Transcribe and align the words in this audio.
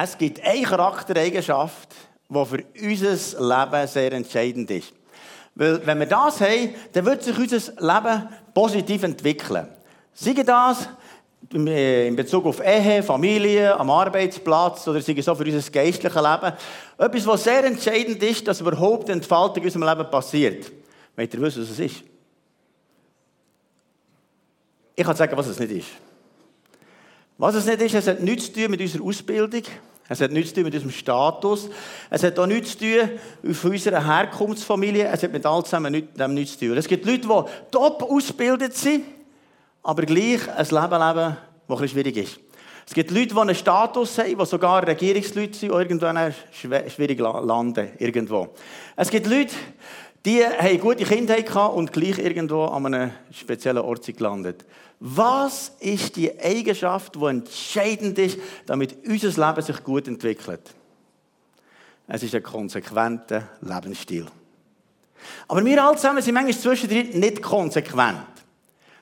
Es 0.00 0.16
gibt 0.16 0.40
eine 0.44 0.62
Charaktereigenschaft, 0.62 1.88
die 2.28 2.44
für 2.44 2.64
unser 2.80 3.40
Leben 3.40 3.86
sehr 3.88 4.12
entscheidend 4.12 4.70
ist. 4.70 4.92
Weil, 5.56 5.84
wenn 5.84 5.98
wir 5.98 6.06
das 6.06 6.40
haben, 6.40 6.72
dann 6.92 7.04
wird 7.04 7.24
sich 7.24 7.36
unser 7.36 7.72
Leben 7.80 8.28
positiv 8.54 9.02
entwickeln. 9.02 9.66
Sei 10.14 10.34
das 10.34 10.88
in 11.52 12.14
Bezug 12.14 12.46
auf 12.46 12.64
Ehe, 12.64 13.02
Familie, 13.02 13.76
am 13.76 13.90
Arbeitsplatz 13.90 14.86
oder 14.86 15.00
sei 15.00 15.14
es 15.14 15.24
so 15.24 15.34
für 15.34 15.44
unser 15.44 15.68
geistliches 15.68 16.14
Leben. 16.14 16.52
Etwas, 16.96 17.26
was 17.26 17.42
sehr 17.42 17.64
entscheidend 17.64 18.22
ist, 18.22 18.46
dass 18.46 18.60
überhaupt 18.60 19.06
eine 19.06 19.14
Entfaltung 19.14 19.64
in 19.64 19.64
unserem 19.64 19.88
Leben 19.88 20.08
passiert. 20.08 20.70
Wollt 21.16 21.34
ihr 21.34 21.40
wissen, 21.40 21.62
was 21.62 21.70
es 21.70 21.78
ist? 21.80 22.04
Ich 24.94 25.04
kann 25.04 25.16
sagen, 25.16 25.36
was 25.36 25.48
es 25.48 25.58
nicht 25.58 25.72
ist. 25.72 25.88
Was 27.36 27.54
es 27.54 27.66
nicht 27.66 27.80
ist, 27.80 27.94
es 27.94 28.06
hat 28.06 28.20
nichts 28.20 28.46
zu 28.46 28.52
tun 28.52 28.70
mit 28.70 28.80
unserer 28.80 29.04
Ausbildung. 29.04 29.62
Es 30.08 30.20
hat 30.20 30.32
nichts 30.32 30.50
zu 30.50 30.56
tun 30.56 30.64
mit 30.64 30.74
unserem 30.74 30.90
Status. 30.90 31.68
Es 32.08 32.22
hat 32.22 32.38
auch 32.38 32.46
nichts 32.46 32.72
zu 32.72 32.78
tun 32.78 33.10
mit 33.42 33.64
unserer 33.64 34.04
Herkunftsfamilie. 34.04 35.06
Es 35.06 35.22
hat 35.22 35.32
mit 35.32 35.44
all 35.44 35.62
zusammen 35.64 35.92
nichts, 35.92 36.16
dem 36.16 36.34
nichts 36.34 36.58
zu 36.58 36.66
tun. 36.66 36.78
Es 36.78 36.88
gibt 36.88 37.04
Leute, 37.04 37.28
die 37.28 37.70
top 37.70 38.02
ausgebildet 38.02 38.74
sind, 38.74 39.04
aber 39.82 40.02
gleich 40.02 40.48
ein 40.48 40.64
Leben 40.64 41.08
leben, 41.08 41.36
das 41.68 41.80
ein 41.80 41.88
schwierig 41.88 42.16
ist. 42.16 42.40
Es 42.86 42.94
gibt 42.94 43.10
Leute, 43.10 43.34
die 43.34 43.38
einen 43.38 43.54
Status 43.54 44.16
haben, 44.16 44.38
die 44.38 44.46
sogar 44.46 44.86
Regierungsleute 44.86 45.58
sind 45.58 45.72
und 45.72 45.78
irgendwann 45.78 46.34
schwierig 46.52 47.18
landen. 47.18 47.90
Irgendwo. 47.98 48.54
Es 48.96 49.10
gibt 49.10 49.26
Leute, 49.26 49.54
die 50.24 50.44
haben 50.44 50.80
gute 50.80 51.04
Kindheit 51.04 51.46
gehabt 51.46 51.76
und 51.76 51.92
gleich 51.92 52.18
irgendwo 52.18 52.64
an 52.64 52.86
einem 52.86 53.12
speziellen 53.30 53.82
Ort 53.82 54.04
sind 54.04 54.18
gelandet. 54.18 54.64
Was 55.00 55.72
ist 55.78 56.16
die 56.16 56.38
Eigenschaft, 56.40 57.14
die 57.14 57.24
entscheidend 57.24 58.18
ist, 58.18 58.38
damit 58.66 58.96
unser 59.06 59.48
Leben 59.48 59.62
sich 59.62 59.82
gut 59.84 60.08
entwickelt? 60.08 60.74
Es 62.08 62.22
ist 62.22 62.34
ein 62.34 62.42
konsequenter 62.42 63.48
Lebensstil. 63.60 64.26
Aber 65.46 65.64
wir 65.64 65.84
alle 65.84 65.96
zusammen 65.96 66.22
sind 66.22 66.34
manchmal 66.34 66.56
zwischendrin 66.56 67.20
nicht 67.20 67.42
konsequent. 67.42 68.37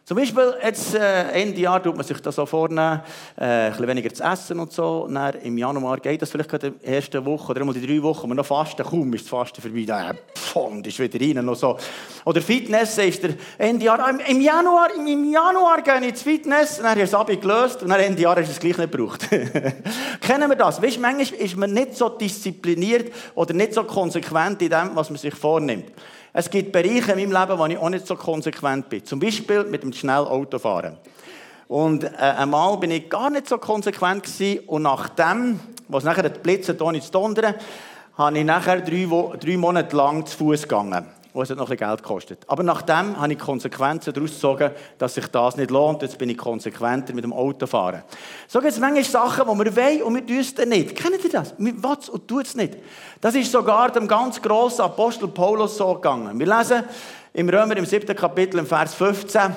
Zum 0.07 0.17
Beispiel, 0.17 0.55
jetzt, 0.63 0.95
äh, 0.95 1.33
Ende 1.33 1.61
Jahr 1.61 1.83
tut 1.83 1.97
man 1.97 2.07
sich 2.07 2.21
das 2.21 2.37
so 2.37 2.47
vornehmen, 2.47 3.01
äh, 3.37 3.43
ein 3.43 3.71
bisschen 3.73 3.89
weniger 3.89 4.15
zu 4.15 4.23
essen 4.23 4.61
und 4.61 4.73
so. 4.73 5.09
dann 5.13 5.35
im 5.43 5.59
Januar 5.59 5.99
geht 5.99 6.23
das 6.23 6.31
vielleicht 6.31 6.49
gerade 6.49 6.69
in 6.69 6.75
der 6.81 6.95
ersten 6.95 7.25
Woche 7.25 7.51
oder 7.51 7.63
einmal 7.63 7.75
die 7.75 7.85
drei 7.85 8.01
Wochen, 8.01 8.23
wo 8.23 8.27
man 8.29 8.37
noch 8.37 8.47
fasten, 8.47 8.85
kaum 8.85 9.13
ist 9.15 9.25
das 9.25 9.31
Fasten 9.31 9.61
vorbei, 9.61 9.83
dann 9.85 10.15
äh, 10.15 10.19
pfond, 10.33 10.87
ist 10.87 11.01
wieder 11.01 11.21
rein 11.21 11.49
und 11.49 11.59
so. 11.59 11.77
Oder 12.25 12.41
Fitness 12.41 12.97
ist 12.99 13.21
der 13.25 13.31
Ende 13.59 13.85
Jahr, 13.85 14.09
im, 14.09 14.21
im 14.21 14.41
Januar, 14.41 14.95
im, 14.95 15.09
im 15.09 15.33
Januar 15.33 15.83
gehe 15.83 15.99
ich 15.99 16.09
ins 16.11 16.23
Fitness, 16.23 16.77
dann 16.77 16.91
habe 16.91 17.01
ich 17.03 17.11
das 17.11 17.19
Abi 17.19 17.39
gelöst 17.39 17.83
und 17.83 17.89
dann 17.89 17.99
Ende 17.99 18.23
Jahr 18.23 18.39
ist 18.39 18.51
es 18.51 18.61
gleich 18.61 18.79
nicht 18.79 18.93
gebraucht. 18.93 19.29
Kennen 20.21 20.49
wir 20.49 20.57
das? 20.57 20.81
Weißt, 20.81 21.01
manchmal 21.01 21.41
ist 21.41 21.57
man 21.57 21.73
nicht 21.73 21.97
so 21.97 22.11
diszipliniert 22.11 23.13
oder 23.35 23.53
nicht 23.55 23.75
so 23.75 23.83
konsequent 23.83 24.63
in 24.63 24.71
dem, 24.71 24.91
was 24.95 25.11
man 25.11 25.19
sich 25.19 25.35
vornimmt. 25.35 25.91
Es 26.39 26.51
gibt 26.51 26.71
Bereiche 26.71 27.13
in 27.13 27.31
meinem 27.31 27.33
Leben, 27.33 27.59
wo 27.59 27.65
ich 27.65 27.79
auch 27.79 27.89
nicht 27.89 28.07
so 28.07 28.15
konsequent 28.15 28.91
bin. 28.91 29.03
Zum 29.07 29.19
Beispiel 29.19 29.65
mit 29.65 29.83
dem 29.83 29.95
schnellen 29.95 30.27
Autofahren. 30.27 30.99
Und 31.67 32.05
äh, 32.05 32.09
einmal 32.19 32.77
bin 32.77 32.91
ich 32.91 33.09
gar 33.09 33.31
nicht 33.31 33.49
so 33.49 33.57
konsequent 33.57 34.23
gewesen 34.25 34.61
und 34.67 34.83
nachdem, 34.83 35.59
was 35.89 36.05
nachher 36.05 36.29
die 36.29 36.39
Blitze 36.39 36.77
ohne 36.79 37.01
zu 37.01 37.11
dondern, 37.11 37.55
habe 38.19 38.39
ich 38.39 38.45
nachher 38.45 38.83
drei, 38.83 39.09
drei 39.41 39.57
Monate 39.57 39.97
lang 39.97 40.27
zu 40.27 40.37
Fuß 40.37 40.65
gegangen 40.65 41.07
wo 41.37 41.43
es 41.43 41.51
noch 41.51 41.71
ein 41.71 41.77
Geld 41.77 42.03
kostet. 42.03 42.39
Aber 42.47 42.63
nachdem 42.63 43.21
habe 43.21 43.35
ich 43.35 43.39
Konsequenzen 43.39 44.15
daraus 44.15 44.31
gezogen, 44.31 44.71
dass 44.97 45.15
sich 45.15 45.27
das 45.27 45.57
nicht 45.57 45.71
lohnt. 45.71 46.01
Jetzt 46.01 46.17
bin 46.17 46.31
ich 46.31 46.39
konsequenter 46.39 47.13
mit 47.13 47.25
dem 47.25 47.33
Autofahren. 47.35 48.05
So 48.49 48.59
gibt 48.61 48.73
es 48.73 48.81
manchmal 48.81 49.05
Sachen, 49.05 49.47
die 49.47 49.65
wir 49.65 49.77
wollen 49.77 50.03
und 50.03 50.15
wir 50.15 50.27
tun 50.27 50.39
es 50.39 50.55
dann 50.55 50.71
nicht. 50.71 50.97
Kennt 50.97 51.23
ihr 51.23 51.31
das? 51.31 51.55
Wir 51.59 51.83
wollen 51.83 51.99
es 52.01 52.09
und 52.09 52.27
tun 52.27 52.41
es 52.41 52.55
nicht. 52.55 52.79
Das 53.21 53.35
ist 53.35 53.53
sogar 53.53 53.93
dem 53.93 54.09
ganz 54.09 54.41
grossen 54.41 54.81
Apostel 54.81 55.29
Paulus 55.29 55.77
so 55.77 55.93
gegangen. 55.93 56.39
Wir 56.39 56.47
lesen 56.47 56.85
im 57.35 57.51
Römer 57.51 57.77
im 57.77 57.85
siebten 57.85 58.17
Kapitel 58.17 58.59
im 58.59 58.67
Vers 58.67 58.95
15, 58.95 59.55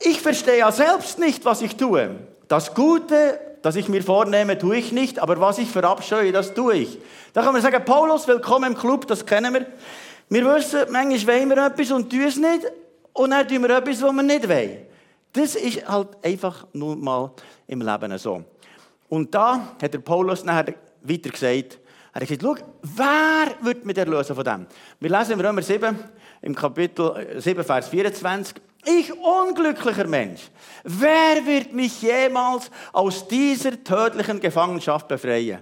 ich 0.00 0.20
verstehe 0.20 0.58
ja 0.58 0.72
selbst 0.72 1.20
nicht, 1.20 1.44
was 1.44 1.62
ich 1.62 1.76
tue. 1.76 2.16
Das 2.48 2.74
Gute, 2.74 3.38
das 3.62 3.76
ich 3.76 3.88
mir 3.88 4.02
vornehme, 4.02 4.58
tue 4.58 4.76
ich 4.76 4.90
nicht, 4.90 5.20
aber 5.20 5.40
was 5.40 5.58
ich 5.58 5.70
verabscheue, 5.70 6.32
das 6.32 6.52
tue 6.52 6.74
ich. 6.74 6.98
Da 7.32 7.42
kann 7.42 7.52
man 7.52 7.62
sagen, 7.62 7.84
Paulus, 7.84 8.26
willkommen 8.26 8.72
im 8.72 8.76
Club, 8.76 9.06
das 9.06 9.24
kennen 9.24 9.54
wir. 9.54 9.66
Wir 10.32 10.46
wissen, 10.46 10.86
manchmal 10.90 11.36
wollen 11.36 11.48
wir 11.50 11.66
etwas 11.66 11.90
und 11.90 12.08
tun 12.08 12.22
es 12.22 12.38
nicht. 12.38 12.62
Und 13.12 13.32
dann 13.32 13.46
tun 13.46 13.62
wir 13.64 13.76
etwas, 13.76 14.00
was 14.00 14.12
wir 14.14 14.22
nicht 14.22 14.48
wollen. 14.48 14.78
Das 15.30 15.56
ist 15.56 15.86
halt 15.86 16.08
einfach 16.24 16.66
nur 16.72 16.96
mal 16.96 17.32
im 17.66 17.82
Leben 17.82 18.16
so. 18.16 18.42
Und 19.10 19.34
da 19.34 19.74
hat 19.82 19.92
der 19.92 19.98
Paulus 19.98 20.42
nachher 20.42 20.72
weiter 21.02 21.28
gesagt, 21.28 21.78
er 22.14 22.20
hat 22.22 22.28
gesagt, 22.28 22.40
schau, 22.42 22.54
wer 22.80 23.54
wird 23.60 23.84
mich 23.84 23.98
erlösen 23.98 24.34
von 24.34 24.42
dem? 24.42 24.66
Wir 25.00 25.10
lesen 25.10 25.32
im 25.32 25.40
Römer 25.40 25.60
7, 25.60 25.98
im 26.40 26.54
Kapitel 26.54 27.38
7, 27.38 27.62
Vers 27.62 27.88
24. 27.88 28.56
Ich 28.86 29.12
unglücklicher 29.12 30.06
Mensch, 30.06 30.48
wer 30.82 31.44
wird 31.44 31.74
mich 31.74 32.00
jemals 32.00 32.70
aus 32.94 33.28
dieser 33.28 33.84
tödlichen 33.84 34.40
Gefangenschaft 34.40 35.08
befreien? 35.08 35.58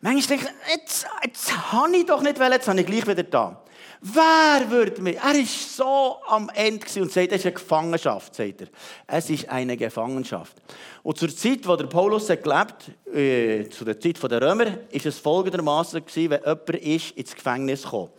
Manchmal 0.00 0.38
denke 0.38 0.52
ich, 0.52 0.76
jetzt, 0.76 1.06
jetzt 1.22 1.72
habe 1.72 1.96
ich 1.96 2.04
doch 2.04 2.20
nicht, 2.20 2.40
weil 2.40 2.50
jetzt 2.50 2.66
habe 2.66 2.80
ich 2.80 2.86
gleich 2.86 3.06
wieder 3.06 3.22
da. 3.22 3.62
Wer 4.00 4.70
würde 4.70 5.02
mich? 5.02 5.16
Er 5.16 5.34
ist 5.34 5.76
so 5.76 6.18
am 6.28 6.48
Ende 6.54 6.86
und 7.00 7.10
sagt, 7.10 7.32
es 7.32 7.40
ist 7.40 7.46
eine 7.46 7.54
Gefangenschaft, 7.54 8.34
sagt 8.34 8.60
er. 8.60 8.68
Es 9.06 9.28
ist 9.28 9.48
eine 9.48 9.76
Gefangenschaft. 9.76 10.56
Und 11.02 11.18
zur 11.18 11.34
Zeit, 11.34 11.66
wo 11.66 11.74
der 11.74 11.86
Paulus 11.86 12.30
hat 12.30 12.44
gelebt, 12.44 12.92
äh, 13.12 13.68
zu 13.68 13.84
der 13.84 13.98
Zeit 13.98 14.22
der 14.22 14.40
Römer, 14.40 14.66
ist 14.90 15.06
es 15.06 15.18
folgendermaßen 15.18 16.02
wenn 16.14 16.22
jemand 16.22 16.70
ist 16.70 17.10
ins 17.12 17.34
Gefängnis 17.34 17.82
gekommen. 17.82 18.10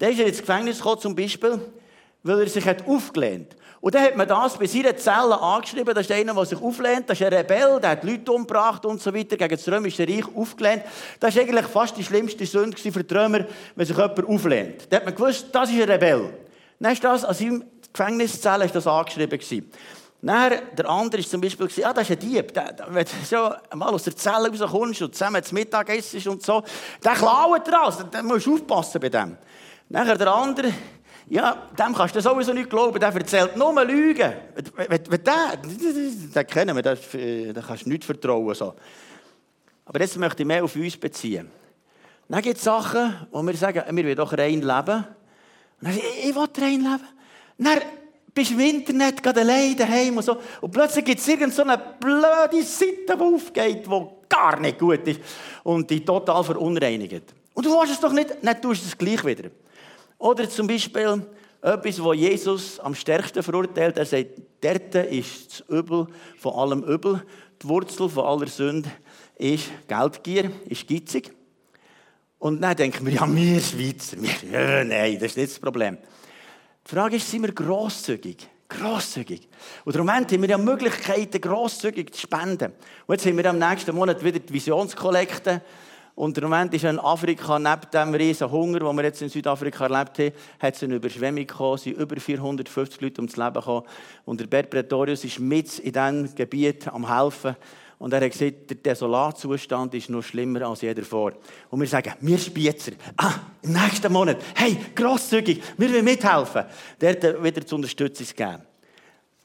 Der 0.00 0.10
ist 0.10 0.20
ins 0.20 0.38
Gefängnis 0.38 0.78
gekommen, 0.78 1.00
zum 1.00 1.16
Beispiel, 1.16 1.60
weil 2.22 2.40
er 2.40 2.48
sich 2.48 2.64
hat 2.64 2.86
aufgelehnt. 2.86 3.56
Und 3.80 3.94
dann 3.94 4.02
hat 4.02 4.16
man 4.16 4.26
das 4.26 4.56
bei 4.56 4.66
seiner 4.66 4.96
Zelle 4.96 5.40
angeschrieben. 5.40 5.94
Das 5.94 6.06
ist 6.06 6.12
einer, 6.12 6.34
der 6.34 6.44
sich 6.44 6.60
auflehnt. 6.60 7.08
Das 7.08 7.20
ist 7.20 7.26
ein 7.26 7.32
Rebell, 7.32 7.78
der 7.80 7.90
hat 7.90 8.04
Leute 8.04 8.32
umgebracht 8.32 8.84
und 8.86 9.00
so 9.00 9.14
weiter, 9.14 9.36
gegen 9.36 9.54
das 9.54 9.68
Römische 9.68 10.08
Reich 10.08 10.24
aufgelehnt. 10.34 10.82
Das 11.20 11.34
war 11.36 11.42
eigentlich 11.42 11.66
fast 11.66 11.96
die 11.96 12.04
schlimmste 12.04 12.46
Sünde 12.46 12.76
für 12.76 13.04
die 13.04 13.14
Römer, 13.14 13.44
wenn 13.74 13.86
sich 13.86 13.96
jemand 13.96 14.28
auflehnt. 14.28 14.90
Da 14.90 14.96
hat 14.96 15.04
man 15.04 15.14
gewusst, 15.14 15.46
das 15.52 15.70
ist 15.70 15.80
ein 15.80 15.90
Rebell. 15.90 16.30
Dann 16.80 16.92
ist 16.92 17.04
das, 17.04 17.24
an 17.24 17.34
seinem 17.34 17.64
Gefängniszelle 17.92 18.64
ist 18.64 18.74
das 18.74 18.86
angeschrieben 18.86 19.38
gewesen. 19.38 19.70
Dann, 20.22 20.54
der 20.76 20.88
andere 20.88 21.20
ist 21.20 21.30
zum 21.30 21.40
Beispiel, 21.40 21.68
ja, 21.76 21.92
das 21.92 22.10
ist 22.10 22.16
ein 22.16 22.18
Dieb. 22.18 22.52
Der, 22.52 22.72
der, 22.72 22.92
wenn 22.92 23.04
du 23.04 23.10
so 23.24 23.50
mal 23.76 23.90
aus 23.90 24.04
der 24.04 24.16
Zelle 24.16 24.48
rauskommst 24.48 25.02
und 25.02 25.14
zusammen 25.14 25.42
zum 25.42 25.56
Mittag 25.56 25.88
isst 25.90 26.26
und 26.26 26.42
so, 26.42 26.62
der 27.04 27.12
klaut 27.12 27.66
dir 27.66 27.80
alles. 27.80 27.98
Da 28.10 28.22
musst 28.22 28.46
du 28.46 28.54
aufpassen 28.54 29.00
bei 29.00 29.08
dem. 29.08 29.36
Dann 29.88 30.18
der 30.18 30.34
andere, 30.34 30.72
ja, 31.28 31.68
dem 31.76 31.92
kannst 31.92 32.14
du 32.14 32.20
sowieso 32.20 32.52
nicht 32.52 32.70
glauben, 32.70 33.00
der 33.00 33.12
erzählt 33.12 33.56
nur 33.56 33.84
Lügen. 33.84 34.32
Wenn, 34.76 35.24
der, 35.24 35.56
den 35.56 36.46
kennen 36.46 36.76
wir, 36.76 36.82
den, 36.82 37.54
kannst 37.66 37.84
du 37.84 37.88
nicht 37.88 38.04
vertrauen. 38.04 38.54
So. 38.54 38.74
Aber 39.84 40.00
jetzt 40.00 40.16
möchte 40.18 40.42
ich 40.42 40.46
mehr 40.46 40.62
auf 40.62 40.76
uns 40.76 40.96
beziehen. 40.96 41.50
Dann 42.28 42.42
gibt 42.42 42.58
es 42.58 42.64
Sachen, 42.64 43.26
wo 43.30 43.42
wir 43.42 43.54
sagen, 43.54 43.82
wir 43.96 44.04
wollen 44.04 44.16
doch 44.16 44.32
rein 44.32 44.60
leben. 44.60 44.68
Und 44.68 45.04
dann 45.80 45.96
ich, 45.96 46.34
will 46.34 46.48
rein 46.58 46.80
leben. 46.80 47.08
Dann 47.58 47.80
bist 48.32 48.50
du 48.50 48.54
im 48.54 48.60
Internet 48.60 49.20
gerade 49.22 49.40
allein 49.40 49.76
daheim 49.76 50.16
und 50.16 50.22
so. 50.22 50.36
Und 50.60 50.70
plötzlich 50.70 51.04
gibt 51.04 51.20
es 51.20 51.26
irgendeine 51.26 51.80
blöde 51.98 52.62
Seite, 52.62 53.16
die 53.16 53.20
aufgeht, 53.20 53.86
die 53.86 54.06
gar 54.28 54.60
nicht 54.60 54.78
gut 54.78 55.06
ist 55.08 55.20
und 55.64 55.90
die 55.90 56.04
total 56.04 56.44
verunreinigt. 56.44 57.34
Und 57.54 57.66
du 57.66 57.70
willst 57.70 57.94
es 57.94 58.00
doch 58.00 58.12
nicht, 58.12 58.36
dann 58.42 58.60
tust 58.60 58.82
du 58.82 58.88
es 58.88 58.98
gleich 58.98 59.24
wieder. 59.24 59.50
Oder 60.18 60.48
zum 60.48 60.66
Beispiel 60.66 61.26
etwas, 61.60 62.02
was 62.02 62.16
Jesus 62.16 62.80
am 62.80 62.94
stärksten 62.94 63.42
verurteilt. 63.42 63.96
Er 63.96 64.06
sagt, 64.06 64.30
dort 64.60 64.94
ist 64.94 65.60
das 65.60 65.68
Übel 65.68 66.06
von 66.38 66.54
allem 66.54 66.82
Übel. 66.84 67.22
Die 67.62 67.68
Wurzel 67.68 68.08
von 68.08 68.24
aller 68.24 68.46
Sünde 68.46 68.90
ist 69.36 69.70
Geldgier, 69.88 70.50
ist 70.66 70.86
gitzig. 70.86 71.32
Und 72.38 72.60
dann 72.60 72.76
denken 72.76 73.04
wir, 73.06 73.14
ja, 73.14 73.34
wir 73.34 73.60
Schweizer, 73.60 74.16
wir, 74.20 74.84
nein, 74.84 75.14
das 75.14 75.30
ist 75.30 75.36
nicht 75.38 75.52
das 75.52 75.58
Problem. 75.58 75.98
Die 76.86 76.94
Frage 76.94 77.16
ist, 77.16 77.30
sind 77.30 77.42
wir 77.42 77.52
grosszügig? 77.52 78.48
Grosszügig. 78.68 79.48
Und 79.84 79.94
im 79.94 80.04
Moment 80.04 80.30
haben 80.30 80.42
wir 80.42 80.48
ja 80.48 80.58
Möglichkeiten, 80.58 81.40
grosszügig 81.40 82.14
zu 82.14 82.20
spenden. 82.20 82.72
Und 83.06 83.14
jetzt 83.14 83.26
haben 83.26 83.36
wir 83.36 83.50
am 83.50 83.58
nächsten 83.58 83.94
Monat 83.94 84.22
wieder 84.22 84.38
die 84.38 84.52
Visionskollekte. 84.52 85.62
Und 86.16 86.38
im 86.38 86.44
Moment 86.44 86.72
ist 86.72 86.84
in 86.84 86.98
Afrika, 86.98 87.58
neben 87.58 87.90
dem 87.92 88.14
riesen 88.14 88.50
Hunger, 88.50 88.78
den 88.80 88.96
wir 88.96 89.04
jetzt 89.04 89.20
in 89.20 89.28
Südafrika 89.28 89.84
erlebt 89.84 90.18
haben, 90.18 90.32
hat 90.58 90.74
es 90.74 90.82
eine 90.82 90.94
Überschwemmung 90.94 91.46
gekommen, 91.46 91.76
sind 91.76 91.98
über 91.98 92.18
450 92.18 93.02
Leute 93.02 93.20
ums 93.20 93.36
Leben 93.36 93.52
gekommen. 93.52 93.82
Und 94.24 94.40
der 94.40 94.46
Bert 94.46 94.70
Pretorius 94.70 95.24
ist 95.24 95.38
mit 95.38 95.78
in 95.78 95.92
diesem 95.92 96.34
Gebiet 96.34 96.88
am 96.88 97.14
helfen. 97.14 97.54
Und 97.98 98.14
er 98.14 98.22
hat 98.22 98.32
gesagt, 98.32 98.70
der 98.70 98.76
Desolatzustand 98.78 99.92
ist 99.92 100.08
noch 100.08 100.22
schlimmer 100.22 100.62
als 100.62 100.80
jeder 100.80 101.02
vor. 101.02 101.32
Und 101.68 101.80
wir 101.80 101.86
sagen, 101.86 102.14
wir 102.20 102.38
Spitzer, 102.38 102.92
ah, 103.18 103.34
im 103.60 103.74
nächsten 103.74 104.10
Monat, 104.10 104.38
hey, 104.54 104.74
grosszügig, 104.94 105.62
wir 105.76 105.92
wollen 105.92 106.04
mithelfen, 106.04 106.64
dort 106.98 107.44
wieder 107.44 107.66
zur 107.66 107.76
Unterstützung 107.76 108.26
geben. 108.34 108.62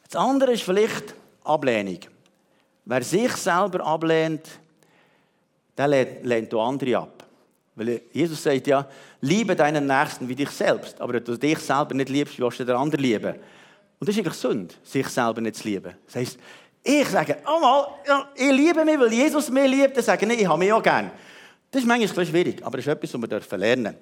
Das 0.09 0.15
andere 0.15 0.53
ist 0.53 0.63
vielleicht 0.63 1.15
Ablehnung. 1.43 1.99
Wer 2.85 3.03
sich 3.03 3.31
selber 3.33 3.85
ablehnt, 3.85 4.60
der 5.81 5.87
lehnt, 5.87 6.25
lehnt 6.25 6.53
andere 6.53 6.97
ab. 6.97 7.25
Weil 7.75 8.01
Jesus 8.11 8.43
sagt 8.43 8.67
ja, 8.67 8.87
liebe 9.21 9.55
deinen 9.55 9.87
Nächsten 9.87 10.27
wie 10.27 10.35
dich 10.35 10.49
selbst. 10.49 10.99
Aber 10.99 11.13
wenn 11.13 11.23
du 11.23 11.37
dich 11.37 11.57
selber 11.59 11.93
nicht 11.95 12.09
liebst, 12.09 12.39
willst 12.39 12.59
du 12.59 12.65
den 12.65 12.75
anderen 12.75 13.01
lieben? 13.01 13.35
Und 13.99 14.07
das 14.07 14.15
ist 14.15 14.19
eigentlich 14.19 14.33
Sünde, 14.33 14.73
sich 14.83 15.07
selber 15.07 15.41
nicht 15.41 15.55
zu 15.55 15.67
lieben. 15.67 15.93
Das 16.05 16.15
heisst, 16.15 16.39
ich 16.83 17.07
sage, 17.07 17.37
oh 17.45 17.59
mal, 17.59 17.87
ich 18.35 18.51
liebe 18.51 18.83
mich, 18.83 18.99
weil 18.99 19.13
Jesus 19.13 19.49
mich 19.49 19.69
liebt. 19.69 19.95
Dann 19.95 20.03
sage 20.03 20.25
ich, 20.25 20.41
ich 20.41 20.47
habe 20.47 20.59
mich 20.59 20.73
auch 20.73 20.81
gern. 20.81 21.11
Das 21.69 21.81
ist 21.81 21.87
manchmal 21.87 22.25
schwierig, 22.25 22.65
aber 22.65 22.77
das 22.77 22.87
ist 22.87 22.91
etwas, 22.91 23.13
was 23.13 23.51
wir 23.51 23.57
lernen 23.57 23.83
dürfen. 23.83 23.97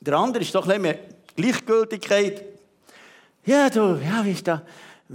Der 0.00 0.14
andere 0.14 0.42
ist 0.42 0.54
doch 0.54 0.62
ein 0.62 0.68
bisschen 0.68 0.82
mehr 0.82 0.98
Gleichgültigkeit. 1.34 2.44
Ja, 3.46 3.70
du, 3.70 3.98
ja, 4.04 4.24
wie 4.24 4.32
ist 4.32 4.46
das? 4.46 4.60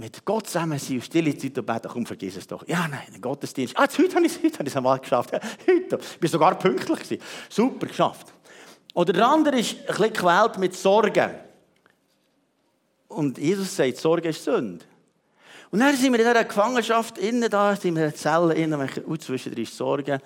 Mit 0.00 0.24
Gott 0.24 0.46
zusammen 0.46 0.78
sein 0.78 0.96
und 0.96 1.04
stille 1.04 1.36
Zeit 1.36 1.58
und 1.58 1.66
beten, 1.66 1.88
komm, 1.92 2.06
vergiss 2.06 2.34
es 2.34 2.46
doch. 2.46 2.66
Ja, 2.66 2.88
nein, 2.88 3.02
den 3.12 3.20
Gottesdienst. 3.20 3.76
Ah, 3.76 3.82
heute 3.82 4.16
habe 4.16 4.24
ich 4.24 4.32
es, 4.34 4.42
heute 4.42 4.54
habe 4.54 4.64
ich 4.64 4.72
es 4.72 4.76
einmal 4.78 4.98
geschafft. 4.98 5.30
Heute. 5.66 5.98
Ich 6.00 6.18
bin 6.18 6.30
sogar 6.30 6.58
pünktlich 6.58 7.00
gewesen. 7.00 7.22
Super, 7.50 7.86
geschafft. 7.86 8.32
Oder 8.94 9.12
der 9.12 9.28
andere 9.28 9.58
ist 9.58 9.76
ein 9.78 9.86
bisschen 9.88 10.12
gequält 10.14 10.56
mit 10.56 10.74
Sorgen. 10.74 11.34
Und 13.08 13.36
Jesus 13.36 13.76
sagt, 13.76 13.98
Sorge 13.98 14.30
ist 14.30 14.42
Sünde. 14.42 14.86
Und 15.70 15.80
dann 15.80 15.94
sind 15.94 16.14
wir 16.14 16.20
in 16.20 16.26
dieser 16.26 16.44
Gefangenschaft 16.44 17.18
innen 17.18 17.50
da, 17.50 17.76
sind 17.76 17.94
wir 17.94 18.04
in 18.04 18.10
der 18.10 18.14
Zelle 18.14 18.54
innen, 18.54 18.88
und 19.04 19.22
zwischendrin 19.22 19.64
ist 19.64 19.76
Sorge, 19.76 20.18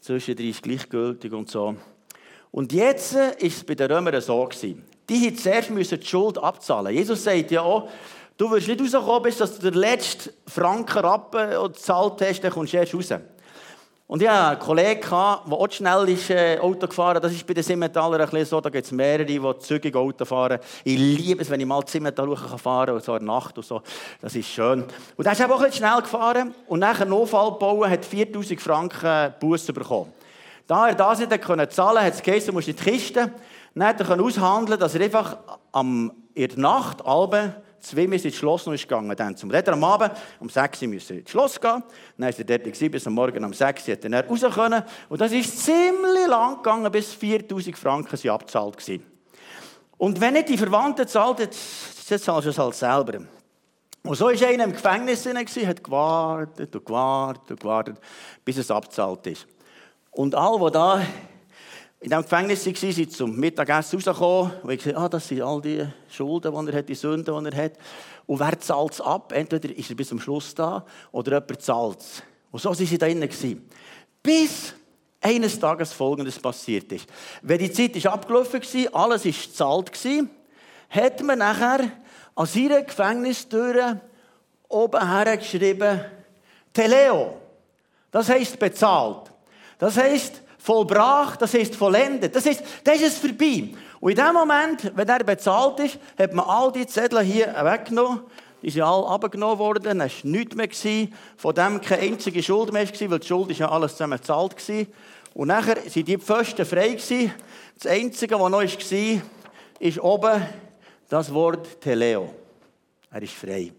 zwischendrin 0.00 0.48
ist 0.48 0.62
gleichgültig 0.62 1.34
und 1.34 1.50
so. 1.50 1.76
Und 2.50 2.72
jetzt 2.72 3.14
war 3.14 3.32
es 3.38 3.62
bei 3.62 3.74
den 3.74 3.92
Römern 3.92 4.18
so. 4.22 4.42
Gewesen. 4.46 4.82
Die 5.06 5.30
mussten 5.30 5.36
zuerst 5.36 5.70
die 6.02 6.06
Schuld 6.06 6.38
abzahlen. 6.38 6.94
Jesus 6.94 7.22
sagt 7.22 7.50
ja 7.50 7.60
auch, 7.60 7.90
du 8.38 8.50
wirst 8.50 8.68
nicht 8.68 8.80
rauskommen, 8.80 9.22
bis 9.22 9.36
du 9.36 9.46
den 9.46 9.74
letzten 9.74 10.30
Franken 10.46 10.98
Rappen 10.98 11.50
gezahlt 11.50 12.22
hast, 12.22 12.40
dann 12.40 12.52
kommst 12.52 12.72
du 12.72 12.78
erst 12.78 12.94
raus. 12.94 13.12
Und 14.06 14.26
hatte 14.26 14.48
einen 14.48 14.58
Kollegen, 14.58 15.02
der 15.02 15.52
auch 15.52 15.70
schnell 15.70 16.08
ist, 16.08 16.30
äh, 16.30 16.58
Auto 16.58 16.86
gefahren 16.86 17.20
Das 17.20 17.30
ist 17.30 17.46
bei 17.46 17.52
den 17.52 17.62
Simmentaler 17.62 18.18
ein 18.18 18.24
bisschen 18.24 18.46
so. 18.46 18.58
Da 18.58 18.70
gibt 18.70 18.86
es 18.86 18.90
mehrere, 18.90 19.26
die 19.26 19.38
zügig 19.58 19.94
Auto 19.94 20.24
fahren. 20.24 20.60
Ich 20.82 20.96
liebe 20.96 21.42
es, 21.42 21.50
wenn 21.50 21.60
ich 21.60 21.66
mal 21.66 21.86
Simmental 21.86 22.34
fahren 22.34 22.86
kann, 22.86 23.00
so 23.00 23.14
in 23.16 23.26
der 23.26 23.34
Nacht 23.34 23.58
und 23.58 23.66
so. 23.66 23.82
Das 24.22 24.34
ist 24.34 24.48
schön. 24.48 24.84
Und 25.14 25.26
er 25.26 25.32
ist 25.32 25.42
auch 25.42 25.60
ein 25.60 25.70
schnell 25.70 26.00
gefahren 26.00 26.54
und 26.68 26.78
nachher 26.78 27.04
Notfall 27.04 27.52
bauen, 27.58 27.90
hat 27.90 28.02
4000 28.02 28.58
Franken 28.58 29.34
Busse 29.40 29.74
bekommen. 29.74 30.10
Da 30.66 30.88
er 30.88 30.94
das 30.94 31.18
nicht 31.18 31.30
zahlen 31.30 31.42
konnte, 31.42 32.04
hat 32.06 32.14
es 32.14 32.22
geheißen, 32.22 32.54
musst 32.54 32.68
in 32.68 32.76
die 32.76 32.82
Kiste. 32.82 33.30
Dann 33.74 33.88
hat 33.88 34.00
er 34.00 34.18
aushandeln 34.18 34.80
dass 34.80 34.94
er 34.94 35.02
einfach 35.02 35.36
am, 35.72 36.12
in 36.32 36.48
der 36.48 36.58
Nacht, 36.58 37.04
Alben, 37.04 37.52
zwei 37.80 38.06
Mal 38.06 38.18
ins 38.18 38.36
Schloss 38.36 38.66
noch 38.66 38.74
gegangen. 38.74 39.14
Dann 39.16 39.36
zum 39.36 39.50
Dann 39.50 39.68
am 39.68 39.84
Abend 39.84 40.12
um 40.40 40.48
6 40.48 40.82
Uhr 40.82 40.88
müssen 40.88 41.18
ins 41.18 41.30
Schloss 41.30 41.60
gehen. 41.60 41.82
Dann 42.16 42.28
ist 42.28 42.38
er 42.38 42.44
dort 42.44 42.64
gewesen, 42.64 42.90
bis 42.90 43.06
am 43.06 43.14
Morgen 43.14 43.44
um 43.44 43.52
6 43.52 43.88
Uhr 43.88 43.92
hat 43.92 44.04
er 44.04 44.26
raus 44.26 44.54
können. 44.54 44.82
Und 45.08 45.20
das 45.20 45.32
ist 45.32 45.64
ziemlich 45.64 46.26
lang 46.26 46.56
gegangen, 46.56 46.90
bis 46.90 47.12
4000 47.14 47.76
Franken 47.76 48.16
sie 48.16 48.30
abgezahlt 48.30 48.88
waren. 48.88 49.02
Und 49.96 50.20
wenn 50.20 50.34
nicht 50.34 50.48
die 50.48 50.58
Verwandten 50.58 51.06
zahlt, 51.08 51.40
dann 51.40 51.50
zahlst 51.50 52.28
du 52.28 52.50
es 52.50 52.58
halt 52.58 52.74
selber. 52.74 53.18
Und 54.04 54.14
so 54.14 54.26
war 54.26 54.48
einer 54.48 54.64
im 54.64 54.72
Gefängnis, 54.72 55.26
hat 55.26 55.84
gewartet 55.84 56.74
und 56.74 56.86
gewartet 56.86 57.50
und 57.50 57.60
gewartet, 57.60 57.96
bis 58.44 58.56
es 58.56 58.70
abgezahlt 58.70 59.26
ist. 59.26 59.46
Und 60.12 60.34
alle, 60.34 60.64
die 60.64 60.72
da 60.72 61.02
in 62.00 62.10
diesem 62.10 62.22
Gefängnis 62.22 62.64
waren, 62.64 62.92
sind 62.92 63.12
zum 63.12 63.36
Mittagessen 63.36 63.96
rausgekommen 63.96 64.52
und 64.62 64.76
gesagt, 64.76 64.96
ah, 64.96 65.08
das 65.08 65.26
sind 65.26 65.42
all 65.42 65.60
die 65.60 65.84
Schulden, 66.08 66.66
die 66.66 66.72
er 66.72 66.78
hat, 66.78 66.88
die 66.88 66.94
Sünden, 66.94 67.44
die 67.44 67.56
er 67.56 67.64
hat. 67.64 67.72
Und 68.26 68.38
wer 68.38 68.58
zahlt 68.60 68.92
es 68.92 69.00
ab? 69.00 69.32
Entweder 69.32 69.74
ist 69.76 69.90
er 69.90 69.96
bis 69.96 70.08
zum 70.08 70.20
Schluss 70.20 70.54
da 70.54 70.84
oder 71.10 71.32
jemand 71.32 71.60
zahlt 71.60 72.00
es. 72.00 72.22
Und 72.50 72.62
so 72.62 72.68
waren 72.68 72.76
sie 72.76 72.98
da 72.98 73.06
drinnen. 73.06 73.68
Bis 74.22 74.74
eines 75.20 75.58
Tages 75.58 75.92
Folgendes 75.92 76.38
passiert 76.38 76.92
ist. 76.92 77.06
Wenn 77.42 77.58
die 77.58 77.72
Zeit 77.72 77.96
ist 77.96 78.06
abgelaufen 78.06 78.62
war, 78.62 79.02
alles 79.02 79.24
war 79.24 79.82
gezahlt, 79.82 80.28
hat 80.90 81.22
man 81.22 81.38
nachher 81.38 81.90
an 82.34 82.46
seiner 82.46 82.82
Gefängnistür 82.82 84.00
oben 84.68 85.10
hergeschrieben, 85.10 86.00
Teleo. 86.72 87.38
Das 88.10 88.28
heisst 88.28 88.58
bezahlt. 88.58 89.32
Das 89.78 89.96
heisst, 89.96 90.42
vollbracht, 90.58 91.40
das 91.40 91.54
heisst 91.54 91.76
vollendet. 91.76 92.34
Das 92.34 92.44
heisst, 92.44 92.62
das 92.84 92.96
ist 92.96 93.06
es 93.06 93.18
vorbei. 93.18 93.70
Und 94.00 94.10
in 94.10 94.16
dem 94.16 94.34
Moment, 94.34 94.92
wenn 94.94 95.08
er 95.08 95.24
bezahlt 95.24 95.80
ist, 95.80 95.98
hat 96.18 96.32
man 96.34 96.44
all 96.46 96.72
die 96.72 96.86
Zettel 96.86 97.20
hier 97.20 97.54
weggenommen. 97.62 98.20
Die 98.60 98.70
sind 98.70 98.82
alle 98.82 99.06
abgenommen 99.06 99.58
worden. 99.58 99.84
Dann 99.84 100.00
war 100.00 100.08
nichts 100.24 100.56
mehr. 100.56 101.08
Von 101.36 101.54
dem 101.54 101.80
keine 101.80 102.02
einzige 102.02 102.42
Schuld 102.42 102.72
mehr, 102.72 102.86
weil 102.86 103.18
die 103.18 103.26
Schuld 103.26 103.50
ist 103.50 103.58
ja 103.60 103.70
alles 103.70 103.92
zusammen 103.92 104.18
gezahlt 104.18 104.68
war. 104.68 104.86
Und 105.34 105.48
nachher 105.48 105.76
waren 105.76 106.04
die 106.04 106.18
Pfosten 106.18 106.66
frei. 106.66 106.96
Das 107.80 107.90
Einzige, 107.90 108.34
was 108.38 108.50
noch 108.50 108.60
war, 108.60 109.22
ist 109.78 110.00
oben 110.00 110.42
das 111.08 111.32
Wort 111.32 111.80
Teleo. 111.80 112.34
Er 113.10 113.22
ist 113.22 113.34
frei. 113.34 113.72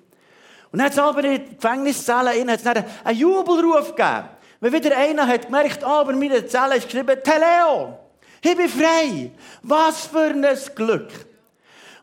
Und 0.71 0.79
dann 0.79 0.85
hat 0.85 0.93
es 0.93 0.99
aber 0.99 1.23
in 1.23 1.43
die 1.43 1.55
Gefängniszelle 1.55 2.29
einen 2.31 3.17
Jubelruf 3.17 3.95
gegeben. 3.95 4.29
Wenn 4.59 4.73
wieder 4.73 4.97
einer 4.97 5.25
hat 5.25 5.45
gemerkt, 5.45 5.83
ah, 5.83 6.01
aber 6.01 6.13
meine 6.13 6.45
Zelle 6.45 6.77
ist 6.77 6.89
geschrieben, 6.89 7.17
Teleo, 7.23 7.97
ich 8.41 8.55
bin 8.55 8.69
frei. 8.69 9.31
Was 9.61 10.07
für 10.07 10.31
ein 10.31 10.45
Glück. 10.75 11.09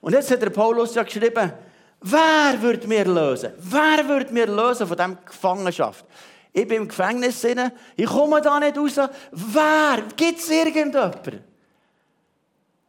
Und 0.01 0.13
jetzt 0.13 0.31
hat 0.31 0.43
der 0.43 0.51
Paulus 0.51 0.95
ja 0.95 1.03
geschrieben, 1.03 1.53
wer 2.01 2.63
wird 2.63 2.87
mir 2.87 3.05
lösen? 3.05 3.53
Wer 3.59 4.09
wird 4.09 4.31
mir 4.31 4.47
lösen 4.47 4.87
von 4.87 4.97
dieser 4.97 5.15
Gefangenschaft? 5.15 6.05
Ich 6.53 6.67
bin 6.67 6.83
im 6.83 6.89
Gefängnis 6.89 7.41
drin, 7.41 7.71
ich 7.97 8.07
komme 8.07 8.41
da 8.41 8.59
nicht 8.59 8.79
raus. 8.79 8.97
Wer? 9.31 10.03
Gibt 10.17 10.39
es 10.39 10.49
irgendjemanden? 10.49 11.45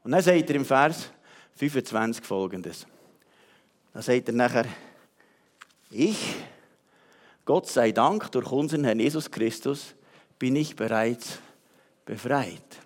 Und 0.04 0.12
dann 0.12 0.22
sagt 0.22 0.50
er 0.50 0.56
im 0.56 0.64
Vers 0.64 1.10
25 1.56 2.24
folgendes. 2.24 2.88
Dann 3.94 4.02
sagt 4.02 4.30
er 4.30 4.34
nachher, 4.34 4.66
ich 5.90 6.36
Gott 7.48 7.70
sei 7.70 7.94
Dank, 7.94 8.30
durch 8.34 8.52
unseren 8.52 8.84
Herrn 8.84 9.00
Jesus 9.00 9.32
Christus 9.32 9.96
bin 10.38 10.58
ich 10.58 10.76
bereits 10.76 11.40
befreit. 12.04 12.78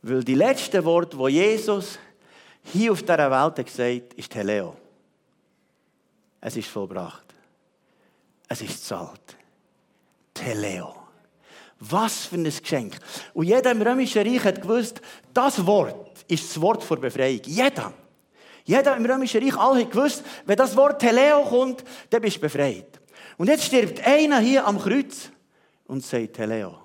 Weil 0.00 0.24
die 0.24 0.36
letzte 0.36 0.82
Wort, 0.86 1.18
wo 1.18 1.28
Jesus 1.28 1.98
hier 2.64 2.92
auf 2.92 3.02
dieser 3.02 3.30
Welt 3.30 3.66
gesagt 3.66 4.14
ist 4.14 4.32
Teleo. 4.32 4.74
Es 6.40 6.56
ist 6.56 6.68
vollbracht. 6.68 7.26
Es 8.48 8.62
ist 8.62 8.86
zahlt. 8.86 9.36
Teleo. 10.32 10.94
Was 11.80 12.24
für 12.24 12.36
ein 12.36 12.44
Geschenk. 12.44 12.96
Und 13.34 13.48
jeder 13.48 13.72
im 13.72 13.82
Römischen 13.82 14.26
Reich 14.26 14.44
hat 14.44 14.62
gewusst, 14.62 15.02
das 15.34 15.66
Wort 15.66 16.24
ist 16.26 16.48
das 16.48 16.58
Wort 16.62 16.82
vor 16.82 16.96
Befreiung. 16.96 17.42
Jeder. 17.44 17.92
Jeder 18.64 18.96
im 18.96 19.04
Römischen 19.04 19.42
Reich, 19.42 19.56
alle 19.58 19.82
haben 19.82 19.90
gewusst, 19.90 20.24
wenn 20.46 20.56
das 20.56 20.74
Wort 20.74 21.02
Teleo 21.02 21.42
kommt, 21.42 21.84
dann 22.08 22.22
bist 22.22 22.36
du 22.36 22.40
befreit. 22.40 22.97
Und 23.38 23.46
jetzt 23.46 23.64
stirbt 23.64 24.04
einer 24.04 24.40
hier 24.40 24.66
am 24.66 24.78
Kreuz 24.78 25.30
und 25.86 26.04
sagt, 26.04 26.38
Heleo. 26.38 26.76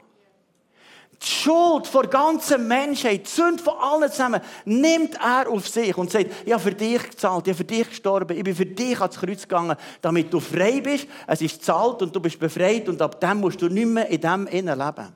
Die 1.19 1.25
Schuld 1.25 1.87
vor 1.87 2.03
ganzer 2.07 2.57
Menschheit, 2.57 3.25
die 3.25 3.29
Sünde 3.29 3.63
von 3.63 3.75
allen 3.79 4.11
zusammen, 4.11 4.41
nimmt 4.65 5.15
er 5.15 5.49
auf 5.49 5.67
sich 5.67 5.97
und 5.97 6.11
sagt, 6.11 6.27
ich 6.45 6.51
habe 6.51 6.61
für 6.61 6.73
dich 6.73 7.01
gezahlt, 7.01 7.47
ich 7.47 7.53
habe 7.53 7.57
für 7.57 7.63
dich 7.63 7.89
gestorben, 7.89 8.37
ich 8.37 8.43
bin 8.43 8.55
für 8.55 8.65
dich 8.65 8.99
ans 8.99 9.19
Kreuz 9.19 9.43
gegangen, 9.43 9.77
damit 10.01 10.31
du 10.33 10.39
frei 10.39 10.81
bist. 10.81 11.07
Es 11.25 11.41
ist 11.41 11.59
gezahlt 11.59 12.01
und 12.01 12.15
du 12.15 12.19
bist 12.19 12.37
befreit 12.37 12.87
und 12.89 13.01
ab 13.01 13.19
dem 13.19 13.39
musst 13.39 13.61
du 13.61 13.69
nicht 13.69 13.87
mehr 13.87 14.07
in 14.09 14.21
dem 14.21 14.47
Innen 14.47 14.77
leben. 14.77 15.07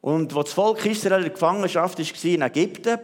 Und 0.00 0.34
als 0.34 0.46
das 0.46 0.54
Volk 0.54 0.84
Israel 0.86 1.18
in 1.18 1.24
der 1.24 1.32
Gefangenschaft 1.32 1.98
war 1.98 2.30
in 2.30 2.42
Ägypten, 2.42 2.98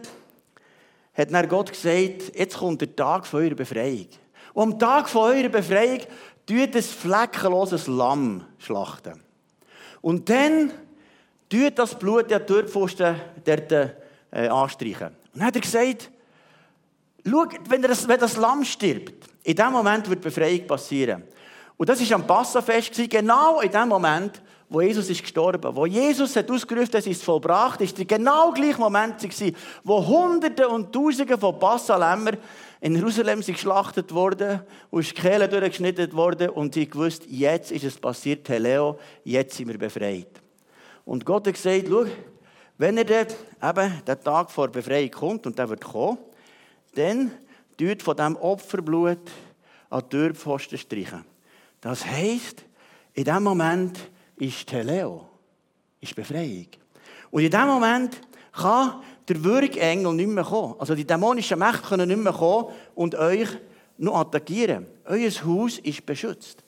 hat 1.13 1.31
dann 1.31 1.47
Gott 1.47 1.71
gesagt, 1.71 2.35
jetzt 2.35 2.57
kommt 2.57 2.81
der 2.81 2.95
Tag 2.95 3.25
von 3.27 3.41
eurer 3.41 3.55
Befreiung. 3.55 4.07
Und 4.53 4.73
am 4.73 4.79
Tag 4.79 5.09
von 5.09 5.31
eurer 5.31 5.49
Befreiung 5.49 5.99
tut 6.45 6.75
ein 6.75 6.83
fleckenloses 6.83 7.87
Lamm 7.87 8.45
schlachten. 8.57 9.21
Und 10.01 10.29
dann 10.29 10.71
tut 11.49 11.77
das 11.77 11.97
Blut 11.97 12.29
der 12.29 12.45
Türpfosten 12.45 13.15
dort 13.45 13.71
äh, 13.71 14.47
anstreichen. 14.47 15.07
Und 15.33 15.39
dann 15.39 15.45
hat 15.45 15.55
er 15.55 15.61
gesagt, 15.61 16.11
schau, 17.25 17.45
wenn 17.69 17.81
das, 17.81 18.07
wenn 18.07 18.19
das 18.19 18.37
Lamm 18.37 18.65
stirbt, 18.65 19.25
in 19.43 19.55
dem 19.55 19.71
Moment 19.71 20.09
wird 20.09 20.21
Befreiung 20.21 20.67
passieren. 20.67 21.23
Und 21.77 21.89
das 21.89 22.07
war 22.09 22.15
am 22.15 22.27
Passafest, 22.27 23.09
genau 23.09 23.61
in 23.61 23.71
dem 23.71 23.87
Moment, 23.87 24.41
wo 24.71 24.79
Jesus 24.79 25.09
ist 25.09 25.21
gestorben 25.21 25.75
wo 25.75 25.85
Jesus 25.85 26.33
hat 26.35 26.49
ausgerufen, 26.49 26.95
es 26.95 27.05
ist 27.05 27.23
vollbracht, 27.23 27.81
ist 27.81 27.97
der 27.97 28.05
genau 28.05 28.51
gleiche 28.51 28.79
Moment 28.79 29.15
wo 29.83 30.07
Hunderte 30.07 30.67
und 30.69 30.93
Tausende 30.93 31.37
von 31.37 31.59
Passalämmer 31.59 32.31
in 32.79 32.95
Jerusalem 32.95 33.43
sind 33.43 33.55
geschlachtet 33.55 34.13
worden 34.13 34.61
und 34.89 35.05
die 35.05 35.13
Kehle 35.13 35.49
durchgeschnitten 35.49 36.13
worden 36.13 36.49
und 36.49 36.73
sie 36.73 36.89
gewusst, 36.89 37.23
jetzt 37.27 37.71
ist 37.71 37.83
es 37.83 37.97
passiert, 37.97 38.47
Leo, 38.47 38.97
jetzt 39.25 39.57
sind 39.57 39.67
wir 39.67 39.77
befreit. 39.77 40.41
Und 41.03 41.25
Gott 41.25 41.47
hat 41.47 41.53
gesagt, 41.53 41.85
schau, 41.89 42.05
wenn 42.77 42.97
er 42.97 43.03
dort 43.03 43.35
eben 43.61 44.01
der 44.07 44.19
Tag 44.21 44.49
vor 44.49 44.69
Befreiung 44.69 45.11
kommt 45.11 45.45
und 45.45 45.59
der 45.59 45.69
wird 45.69 45.83
kommen, 45.83 46.17
dann 46.95 47.31
tut 47.77 48.01
von 48.01 48.15
diesem 48.15 48.37
Opferblut 48.37 49.29
an 49.89 50.01
die 50.03 50.09
Türpfosten 50.09 50.77
streichen. 50.77 51.25
Das 51.81 52.05
heisst, 52.05 52.63
in 53.13 53.25
dem 53.25 53.43
Moment 53.43 53.99
ist 54.41 54.65
Teleo, 54.65 55.27
ist 55.99 56.15
Befreiung. 56.15 56.65
Und 57.29 57.43
in 57.43 57.51
dem 57.51 57.67
Moment 57.67 58.19
kann 58.51 59.01
der 59.27 59.43
Würgengel 59.43 60.13
nicht 60.13 60.29
mehr 60.29 60.43
kommen. 60.43 60.75
Also 60.79 60.95
die 60.95 61.05
dämonischen 61.05 61.59
Mächte 61.59 61.87
können 61.87 62.07
nicht 62.07 62.23
mehr 62.23 62.33
kommen 62.33 62.73
und 62.95 63.13
euch 63.13 63.49
noch 63.99 64.19
attackieren. 64.19 64.87
Euer 65.05 65.29
Haus 65.45 65.77
ist 65.77 66.05
beschützt. 66.07 66.63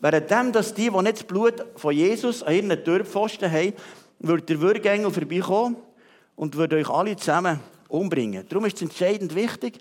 Währenddem, 0.00 0.52
dass 0.52 0.72
die, 0.72 0.88
die 0.90 1.02
nicht 1.02 1.16
das 1.18 1.24
Blut 1.24 1.66
von 1.76 1.94
Jesus 1.94 2.42
an 2.42 2.54
ihren 2.54 2.82
Türpfosten 2.82 3.52
haben, 3.52 3.74
wird 4.20 4.48
der 4.48 4.60
Würgengel 4.62 5.10
vorbeikommen 5.10 5.76
und 6.34 6.56
würde 6.56 6.76
euch 6.76 6.88
alle 6.88 7.14
zusammen 7.16 7.60
umbringen. 7.88 8.46
Darum 8.48 8.64
ist 8.64 8.76
es 8.76 8.82
entscheidend 8.82 9.34
wichtig, 9.34 9.80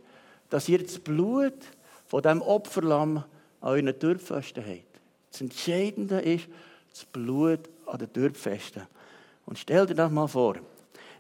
dass 0.49 0.67
ihr 0.67 0.83
das 0.83 0.99
Blut 0.99 1.53
von 2.07 2.21
diesem 2.21 2.41
Opferlamm 2.41 3.23
an 3.61 3.69
euren 3.69 3.97
Türpfosten 3.97 4.65
habt. 4.65 4.99
Das 5.31 5.39
Entscheidende 5.39 6.19
ist 6.19 6.47
das 6.97 7.05
Blut 7.05 7.59
an 7.85 7.99
den 7.99 8.11
Türpfosten. 8.11 8.87
Und 9.45 9.59
stell 9.59 9.85
dir 9.85 9.93
das 9.93 10.11
mal 10.11 10.27
vor. 10.27 10.55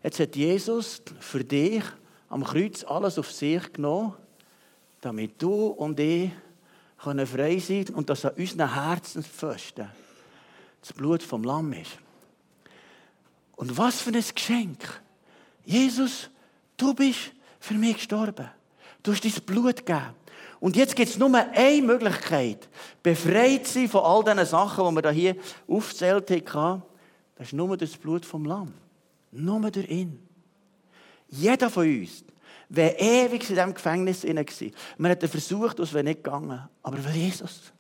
Jetzt 0.01 0.19
hat 0.19 0.35
Jesus 0.35 1.01
für 1.19 1.43
dich 1.43 1.83
am 2.29 2.43
Kreuz 2.43 2.83
alles 2.83 3.19
auf 3.19 3.31
sich 3.31 3.73
genommen, 3.73 4.13
damit 5.01 5.41
du 5.41 5.67
und 5.67 5.99
ich 5.99 6.31
können 6.97 7.27
frei 7.27 7.59
sein 7.59 7.85
und 7.93 8.09
dass 8.09 8.25
an 8.25 8.33
unseren 8.35 8.73
Herzenspfosten 8.73 9.87
das 10.81 10.93
Blut 10.93 11.21
vom 11.21 11.43
Lamm 11.43 11.73
ist. 11.73 11.99
Und 13.55 13.77
was 13.77 14.01
für 14.01 14.11
ein 14.11 14.25
Geschenk. 14.33 15.01
Jesus, 15.63 16.29
du 16.75 16.93
bist 16.95 17.31
für 17.59 17.75
mich 17.75 17.97
gestorben. 17.97 18.49
Du 19.07 19.13
hast 19.13 19.23
dein 19.23 19.31
Blut 19.45 19.85
gegeben. 19.85 20.15
Und 20.59 20.75
jetzt 20.75 20.93
gibt 20.93 21.09
es 21.09 21.17
nur 21.17 21.33
eine 21.33 21.81
Möglichkeit, 21.81 22.67
befreit 23.01 23.65
sein 23.65 23.87
von 23.87 24.03
all 24.03 24.21
diesen 24.21 24.45
Sachen, 24.45 24.93
die 24.93 25.01
wir 25.01 25.11
hier 25.11 25.35
aufgezählt 25.65 26.53
haben. 26.53 26.83
Das 27.37 27.47
ist 27.47 27.53
nur 27.53 27.77
das 27.77 27.95
Blut 27.95 28.25
vom 28.25 28.43
Lamm. 28.43 28.73
Nur 29.31 29.71
durch 29.71 29.89
ihn. 29.89 30.19
Jeder 31.29 31.69
von 31.69 31.87
uns 31.87 32.25
wäre 32.67 32.97
ewig 32.97 33.49
in 33.49 33.55
diesem 33.55 33.73
Gefängnis 33.73 34.25
war. 34.25 34.71
Man 34.97 35.11
hat 35.11 35.23
versucht, 35.23 35.79
es 35.79 35.93
wäre 35.93 36.03
nicht 36.03 36.25
gegangen. 36.25 36.67
Aber 36.83 37.05
weil 37.05 37.15
Jesus 37.15 37.71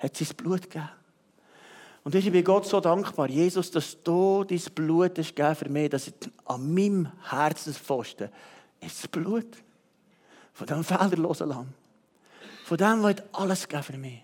hat 0.00 0.16
sein 0.16 0.36
Blut 0.36 0.62
gegeben. 0.62 0.88
Und 2.02 2.16
ich 2.16 2.28
bin 2.32 2.42
Gott 2.42 2.66
so 2.66 2.80
dankbar, 2.80 3.28
Jesus, 3.28 3.70
dass 3.70 4.02
du 4.02 4.42
dein 4.42 4.60
Blut 4.74 5.16
hast 5.16 5.58
für 5.58 5.68
mich, 5.68 5.90
dass 5.90 6.12
an 6.44 6.74
meinem 6.74 7.08
Herzenspfosten 7.30 8.30
ist 8.80 9.04
das 9.04 9.06
Blut 9.06 9.46
von 10.52 10.66
diesem 10.66 10.84
fehlerlosen 10.84 11.48
Lamm. 11.48 11.68
Von 12.64 12.76
dem, 12.76 13.02
der 13.02 13.24
alles 13.32 13.68
gegeben 13.68 13.82
für 13.82 13.98
mich. 13.98 14.22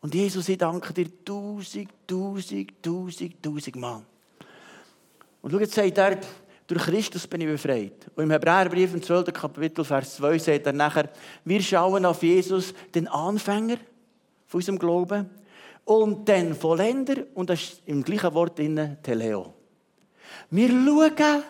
Und 0.00 0.14
Jesus, 0.14 0.48
ich 0.48 0.58
danke 0.58 0.92
dir 0.92 1.08
tausend, 1.24 1.90
tausend, 2.06 2.72
tausend, 2.82 3.42
tausend 3.42 3.76
Mal. 3.76 4.02
Und 5.42 5.50
schau, 5.50 5.58
jetzt 5.58 5.74
sagt 5.74 5.98
er, 5.98 6.18
durch 6.66 6.82
Christus 6.82 7.26
bin 7.26 7.42
ich 7.42 7.46
befreit. 7.46 8.10
Und 8.14 8.24
im 8.24 8.30
Hebräerbrief 8.30 8.94
im 8.94 9.02
12. 9.02 9.32
Kapitel, 9.32 9.84
Vers 9.84 10.16
2 10.16 10.38
sagt 10.38 10.66
er 10.66 10.72
nachher, 10.72 11.08
wir 11.44 11.62
schauen 11.62 12.04
auf 12.04 12.22
Jesus, 12.22 12.74
den 12.94 13.08
Anfänger 13.08 13.76
von 14.46 14.58
unserem 14.58 14.78
Glauben, 14.78 15.30
und 15.84 16.26
den 16.26 16.54
Vollender, 16.56 17.26
und 17.34 17.48
das 17.48 17.62
ist 17.62 17.82
im 17.86 18.02
gleichen 18.02 18.34
Wort 18.34 18.58
drin, 18.58 18.96
Teleo. 19.04 19.54
Wir 20.50 20.68
schauen, 20.68 21.42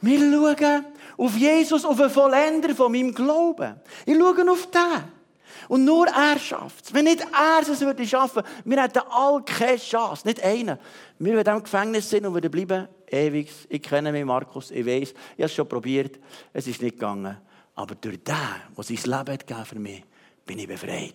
wir 0.00 0.18
schauen 0.18 0.84
auf 1.16 1.36
Jesus, 1.36 1.84
auf 1.84 1.96
den 1.96 2.10
Vollender 2.10 2.74
von 2.74 2.92
meinem 2.92 3.14
Glauben. 3.14 3.74
Ich 4.06 4.16
schaue 4.16 4.50
auf 4.50 4.70
den. 4.70 5.20
Und 5.68 5.84
nur 5.84 6.08
er 6.08 6.38
schafft 6.38 6.86
es. 6.86 6.94
Wenn 6.94 7.04
nicht 7.04 7.20
er 7.20 7.60
es 7.60 7.80
würde 7.80 8.06
schaffen, 8.06 8.42
wir 8.64 8.82
hätten 8.82 9.02
alle 9.08 9.42
keine 9.42 9.76
Chance, 9.76 10.26
nicht 10.26 10.42
einen. 10.42 10.78
Wir 11.18 11.34
würden 11.34 11.56
im 11.56 11.62
Gefängnis 11.62 12.10
sein 12.10 12.26
und 12.26 12.34
würden 12.34 12.50
bleiben 12.50 12.88
ewig. 13.08 13.50
Ich 13.68 13.82
kenne 13.82 14.10
mich, 14.10 14.24
Markus, 14.24 14.70
ich 14.70 14.84
weiß, 14.84 15.10
ich 15.10 15.14
habe 15.34 15.44
es 15.44 15.54
schon 15.54 15.68
probiert, 15.68 16.18
es 16.52 16.66
ist 16.66 16.82
nicht 16.82 16.94
gegangen. 16.94 17.36
Aber 17.76 17.94
durch 17.94 18.22
den, 18.24 18.34
der 18.76 18.84
sein 18.84 18.96
Leben 18.96 19.38
hat 19.56 19.66
für 19.68 19.78
mich, 19.78 20.02
bin 20.44 20.58
ich 20.58 20.66
befreit. 20.66 21.14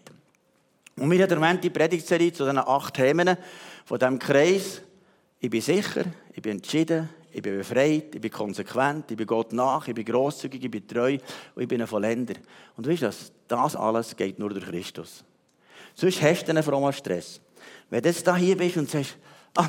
Und 0.97 1.11
wir 1.11 1.27
haben 1.27 1.59
die 1.59 1.69
Predigtserie 1.69 2.31
zu 2.31 2.43
diesen 2.43 2.59
acht 2.59 2.93
Themen 2.93 3.37
von 3.83 3.99
diesem 3.99 4.17
Kreis. 4.17 4.81
Ich 5.39 5.49
bin 5.49 5.61
sicher, 5.61 6.05
ich 6.33 6.41
bin 6.41 6.53
entschieden, 6.53 7.09
ich 7.35 7.41
bin 7.41 7.57
befreit, 7.57 8.15
ich 8.15 8.21
bin 8.21 8.31
konsequent, 8.31 9.11
ich 9.11 9.17
bin 9.17 9.27
Gott 9.27 9.51
nach, 9.51 9.85
ich 9.89 9.93
bin 9.93 10.05
grosszügig, 10.05 10.63
ich 10.63 10.71
bin 10.71 10.87
treu 10.87 11.17
und 11.53 11.61
ich 11.61 11.67
bin 11.67 11.81
ein 11.81 11.87
Vollender. 11.87 12.35
Und 12.77 12.85
du 12.85 12.89
weißt 12.89 13.01
das, 13.01 13.29
das 13.45 13.75
alles 13.75 14.15
geht 14.15 14.39
nur 14.39 14.51
durch 14.51 14.65
Christus. 14.65 15.21
Sonst 15.93 16.21
hast 16.21 16.45
du 16.45 16.51
einen 16.51 16.63
frommen 16.63 16.93
Stress. 16.93 17.41
Wenn 17.89 18.01
du 18.01 18.07
jetzt 18.07 18.37
hier 18.37 18.55
bist 18.55 18.77
und 18.77 18.89
sagst, 18.89 19.17
ah, 19.57 19.67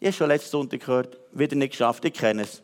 ich 0.00 0.08
habe 0.08 0.16
schon 0.16 0.26
letzten 0.26 0.50
Sonntag 0.50 0.80
gehört, 0.80 1.16
wieder 1.30 1.54
nicht 1.54 1.70
geschafft, 1.70 2.04
ich 2.04 2.12
kenne 2.12 2.42
es. 2.42 2.60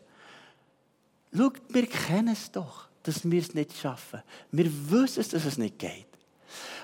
Schau, 1.33 1.53
wir 1.69 1.87
kennen 1.87 2.33
es 2.33 2.51
doch, 2.51 2.89
dass 3.01 3.23
wir 3.23 3.39
es 3.39 3.53
nicht 3.53 3.77
schaffen. 3.77 4.23
Wir 4.51 4.69
wissen, 4.91 5.23
dass 5.31 5.45
es 5.45 5.57
nicht 5.57 5.79
geht. 5.79 6.07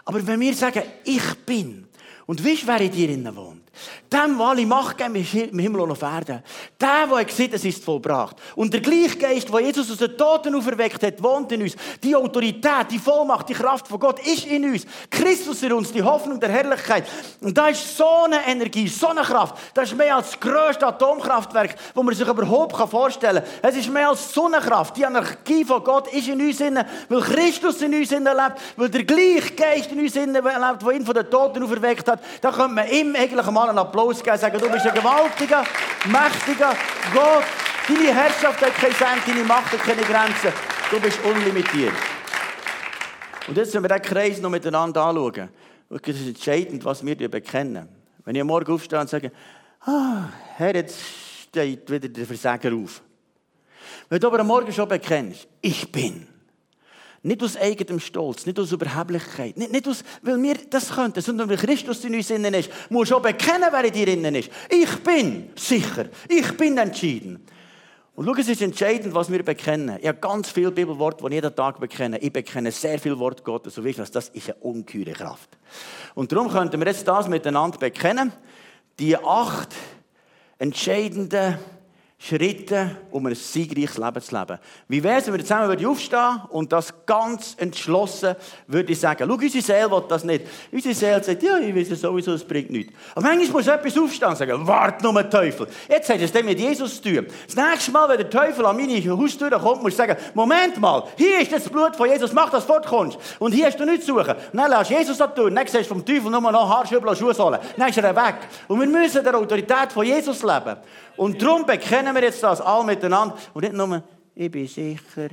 Aber 0.06 0.26
wenn 0.26 0.40
wir 0.40 0.54
sagen, 0.54 0.84
ich 1.04 1.36
bin, 1.46 1.90
und 2.26 2.44
weißt, 2.44 2.66
wer 2.66 2.80
in 2.80 2.92
dir 2.92 3.36
wohnt? 3.36 3.69
Dem, 4.12 4.38
der 4.38 4.48
alle 4.48 4.66
Macht 4.66 4.98
geben 4.98 5.16
im 5.16 5.60
Himmel 5.60 5.82
und 5.82 5.92
auf 5.92 6.02
Erden. 6.02 6.44
Der, 6.82 7.08
der 7.08 7.26
gesagt 7.26 7.54
es 7.54 7.64
ist 7.64 7.84
vollbracht. 7.84 8.36
Und 8.56 8.74
der 8.74 8.82
gleiche 8.82 9.18
Geist, 9.18 9.54
der 9.54 9.60
Jesus 9.60 9.92
aus 9.92 9.98
den 9.98 10.18
Toten 10.18 10.56
auferweckt 10.56 11.04
hat, 11.04 11.22
wohnt 11.22 11.52
in 11.52 11.62
uns. 11.62 11.76
Die 12.04 12.16
Autorität, 12.16 12.88
die 12.90 13.00
Vollmacht, 13.00 13.48
die 13.50 13.54
Kraft 13.54 13.88
von 13.88 14.00
Gott 14.00 14.20
ist 14.26 14.46
in 14.46 14.66
uns. 14.66 14.86
Christus 15.10 15.62
in 15.64 15.74
uns, 15.74 15.92
die 15.92 16.02
Hoffnung 16.02 16.40
der 16.40 16.50
Herrlichkeit. 16.50 17.06
Und 17.42 17.58
da 17.58 17.68
ist 17.68 17.96
so 17.96 18.24
eine 18.26 18.46
Energie, 18.48 18.88
so 18.88 19.08
eine 19.08 19.22
Kraft. 19.22 19.56
Das 19.74 19.90
ist 19.92 19.98
mehr 19.98 20.16
als 20.16 20.32
das 20.32 20.40
grösste 20.40 20.88
Atomkraftwerk, 20.88 21.76
das 21.94 22.04
man 22.04 22.16
sich 22.16 22.28
überhaupt 22.28 22.76
vorstellen 22.90 23.44
kann. 23.44 23.70
Es 23.70 23.76
ist 23.76 23.90
mehr 23.90 24.10
als 24.10 24.34
Sonnenkraft. 24.34 24.98
Die 24.98 25.04
Energie 25.04 25.64
von 25.64 25.84
Gott 25.84 26.12
ist 26.14 26.28
in 26.28 26.42
uns, 26.42 26.60
weil 26.60 27.22
Christus 27.22 27.82
in 27.82 27.94
uns 27.94 28.10
lebt, 28.10 28.54
weil 28.76 28.90
der 28.90 29.04
gleiche 29.04 29.54
Geist 29.54 29.92
in 29.92 30.00
uns 30.00 30.16
lebt, 30.16 30.46
der 30.46 30.92
ihn 30.92 31.06
von 31.06 31.16
den 31.16 31.30
Toten 31.30 31.64
auferweckt 31.64 32.08
hat. 32.08 32.22
Da 32.42 32.52
könnte 32.52 32.74
man 32.74 32.90
ihm 32.90 33.16
eigentlich 33.16 33.48
mal 33.60 33.70
einen 33.70 33.80
Applaus 33.80 34.24
geben 34.24 34.36
und 34.36 34.40
sagen, 34.40 34.58
du 34.58 34.70
bist 34.70 34.86
ein 34.86 34.96
gewaltiger, 34.96 35.66
mächtiger 36.06 36.74
Gott. 37.14 37.44
Deine 37.88 38.14
Herrschaft 38.14 38.62
hat 38.62 38.74
keine 38.76 38.94
Grenzen, 38.94 39.32
deine 39.34 39.44
Macht 39.44 39.72
hat 39.74 39.82
keine 39.82 40.02
Grenzen. 40.02 40.54
Du 40.90 41.00
bist 41.00 41.20
unlimitiert. 41.26 41.94
Und 43.48 43.58
jetzt, 43.58 43.74
wenn 43.74 43.84
wir 43.84 43.90
diesen 43.90 44.02
Kreis 44.04 44.40
noch 44.40 44.50
miteinander 44.50 45.04
anschauen, 45.04 45.50
das 45.90 46.16
ist 46.16 46.28
entscheidend, 46.28 46.86
was 46.86 47.06
wir 47.06 47.30
bekennen. 47.30 47.90
Wenn 48.24 48.36
ich 48.36 48.42
am 48.42 48.48
Morgen 48.48 48.72
aufstehe 48.72 49.00
und 49.00 49.10
sage, 49.10 49.32
ah, 49.82 50.30
Herr, 50.56 50.76
jetzt 50.76 51.00
steht 51.44 51.90
wieder 51.90 52.08
der 52.08 52.26
Versager 52.26 52.74
auf. 52.74 53.02
Wenn 54.08 54.20
du 54.20 54.28
aber 54.28 54.40
am 54.40 54.48
Morgen 54.48 54.72
schon 54.72 54.88
bekennst, 54.88 55.48
ich 55.62 55.92
bin, 55.92 56.28
nicht 57.24 57.44
aus 57.44 57.58
eigenem 57.58 58.00
Stolz, 58.00 58.46
nicht 58.46 58.60
aus 58.60 58.72
Überheblichkeit, 58.72 59.58
nicht, 59.58 59.72
nicht 59.72 59.88
aus, 59.88 60.04
weil 60.22 60.42
wir 60.42 60.56
das 60.70 60.90
könnten, 60.90 61.22
sondern 61.22 61.50
weil 61.50 61.58
Christus 61.58 62.04
in 62.06 62.16
uns 62.16 62.30
innen 62.30 62.54
ist. 62.54 62.70
Du 62.88 62.94
musst 62.94 63.12
auch 63.14 63.22
bekennen, 63.22 63.70
wer 63.72 63.84
in 63.84 63.94
dir 63.94 64.08
innen 64.08 64.36
ist. 64.36 64.50
Ich 64.70 64.96
bin 64.98 65.50
sicher, 65.56 66.06
ich 66.28 66.56
bin 66.56 66.78
entschieden. 66.78 67.46
Und 68.16 68.26
schau, 68.26 68.36
es 68.36 68.50
ist 68.50 68.62
entscheidend, 68.62 69.14
was 69.14 69.32
wir 69.32 69.44
bekennen. 69.44 69.98
Ich 70.02 70.08
habe 70.08 70.20
ganz 70.20 70.50
viele 70.50 70.72
Bibelworte, 70.72 71.24
die 71.24 71.28
ich 71.28 71.34
jeden 71.36 71.56
Tag 71.56 71.80
bekenne. 71.80 72.18
Ich 72.18 72.34
bekenne 72.34 72.70
sehr 72.70 73.00
viel 73.00 73.18
Wort 73.18 73.46
Gottes. 73.46 73.78
Und 73.78 73.86
du, 73.86 73.94
das 73.94 74.28
ist 74.30 74.50
eine 74.50 74.56
ungeheure 74.60 75.14
Kraft. 75.14 75.50
Und 76.16 76.30
darum 76.30 76.50
könnten 76.50 76.82
wir 76.82 76.88
jetzt 76.88 77.08
das 77.08 77.30
miteinander 77.30 77.78
bekennen. 77.78 78.34
Die 79.00 79.16
acht 79.16 79.74
entscheidenden 80.58 81.60
Schritte, 82.22 82.98
um 83.12 83.26
ein 83.28 83.36
siegreiches 83.36 83.98
Leben 83.98 84.22
zu 84.22 84.38
leben. 84.38 84.60
Wie 84.90 85.02
wäre 85.02 85.20
es, 85.20 85.28
wenn 85.28 85.36
wir 85.36 85.42
zusammen 85.42 85.86
aufstehen 85.86 86.42
und 86.50 86.72
das 86.72 86.94
ganz 87.06 87.56
entschlossen 87.58 88.36
würde 88.68 88.92
ich 88.92 89.00
sagen. 89.00 89.26
Schau, 89.26 89.34
unsere 89.34 89.64
Seele 89.64 89.90
will 89.90 90.04
das 90.08 90.24
nicht. 90.26 90.46
Unsere 90.72 90.94
Seele 90.94 91.24
sagt, 91.24 91.42
ja, 91.42 91.58
ich 91.58 91.74
weiß 91.74 92.00
sowieso, 92.00 92.34
es 92.34 92.44
bringt 92.44 92.72
nichts. 92.72 92.94
Aber 93.16 93.26
manchmal 93.26 93.52
muss 93.52 93.68
etwas 93.68 93.98
aufstehen 93.98 94.30
und 94.30 94.38
sagen, 94.38 94.68
warte 94.68 95.04
nur, 95.04 95.30
Teufel. 95.30 95.68
Jetzt 95.88 96.10
hat 96.10 96.20
es 96.20 96.32
dem 96.32 96.46
mit 96.46 96.60
Jesus 96.60 97.02
zu 97.02 97.10
tun. 97.10 97.26
Das 97.46 97.56
nächste 97.56 97.92
Mal, 97.92 98.10
wenn 98.10 98.18
der 98.18 98.30
Teufel 98.30 98.66
an 98.66 98.76
meine 98.76 99.18
Haustür 99.18 99.50
kommt, 99.52 99.82
muss 99.82 99.94
ich 99.94 99.98
sagen, 99.98 100.18
Moment 100.34 100.78
mal, 100.78 101.04
hier 101.16 101.40
ist 101.40 101.52
das 101.52 101.70
Blut 101.70 101.96
von 101.96 102.10
Jesus, 102.10 102.34
mach 102.34 102.50
das 102.50 102.66
fortkommst. 102.66 103.18
Und 103.40 103.54
hier 103.54 103.68
hast 103.68 103.80
du 103.80 103.86
nichts 103.86 104.06
zu 104.06 104.14
suchen. 104.14 104.36
Und 104.52 104.58
dann 104.58 104.70
lässt 104.70 104.92
Jesus 104.92 105.18
das 105.18 105.34
tun. 105.34 105.56
Dann 105.56 105.68
siehst 105.68 105.90
du 105.90 105.96
vom 105.96 106.06
Teufel 106.06 106.30
nur 106.30 106.42
noch 106.42 106.70
Haarschübel 106.70 107.10
und 107.10 107.18
Schuhsohlen. 107.18 107.60
Dann 107.78 107.90
ist 107.90 107.98
er 107.98 108.16
weg. 108.16 108.36
Und 108.68 108.80
wir 108.80 108.88
müssen 108.88 109.24
der 109.24 109.36
Autorität 109.36 109.92
von 109.94 110.06
Jesus 110.06 110.44
leben. 110.44 110.78
Und 111.20 111.42
darum 111.42 111.66
bekennen 111.66 112.16
wir 112.16 112.24
jetzt 112.24 112.42
das 112.42 112.62
alle 112.62 112.86
miteinander. 112.86 113.36
Und 113.54 113.64
nicht 113.64 113.74
nur, 113.74 114.02
ich 114.34 114.50
bin 114.50 114.66
sicher, 114.66 115.28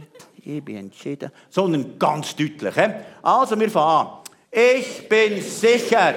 ich 0.45 0.65
bin 0.65 0.79
entschieden, 0.79 1.31
sondern 1.49 1.97
ganz 1.97 2.35
deutlich. 2.35 2.75
Also, 3.23 3.59
wir 3.59 3.71
fangen 3.71 4.09
an. 4.09 4.09
Ich 4.51 5.09
bin 5.09 5.41
sicher, 5.41 6.15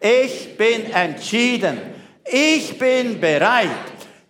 ich 0.00 0.56
bin 0.56 0.90
entschieden, 0.90 1.78
ich 2.24 2.78
bin 2.78 3.20
bereit, 3.20 3.68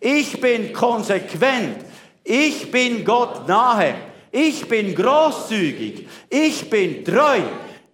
ich 0.00 0.40
bin 0.40 0.72
konsequent, 0.72 1.84
ich 2.24 2.68
bin 2.68 3.04
Gott 3.04 3.46
nahe, 3.46 3.94
ich 4.32 4.66
bin 4.66 4.92
großzügig, 4.92 6.08
ich 6.28 6.68
bin 6.68 7.04
treu, 7.04 7.42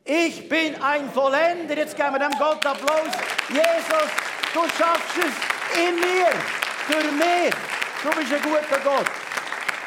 ich 0.02 0.48
bin 0.48 0.74
ein 0.80 1.10
Vollender. 1.12 1.76
Jetzt 1.76 1.94
geben 1.94 2.12
wir 2.12 2.20
dem 2.20 2.38
Gott 2.38 2.64
Applaus. 2.64 3.12
Jesus, 3.50 4.08
du 4.54 4.60
schaffst 4.78 5.18
es. 5.18 5.56
In 5.78 5.96
mir, 5.96 6.65
für 6.86 7.12
mich. 7.12 7.54
Du 8.02 8.10
bist 8.18 8.32
ein 8.32 8.42
guter 8.42 8.80
Gott. 8.84 9.06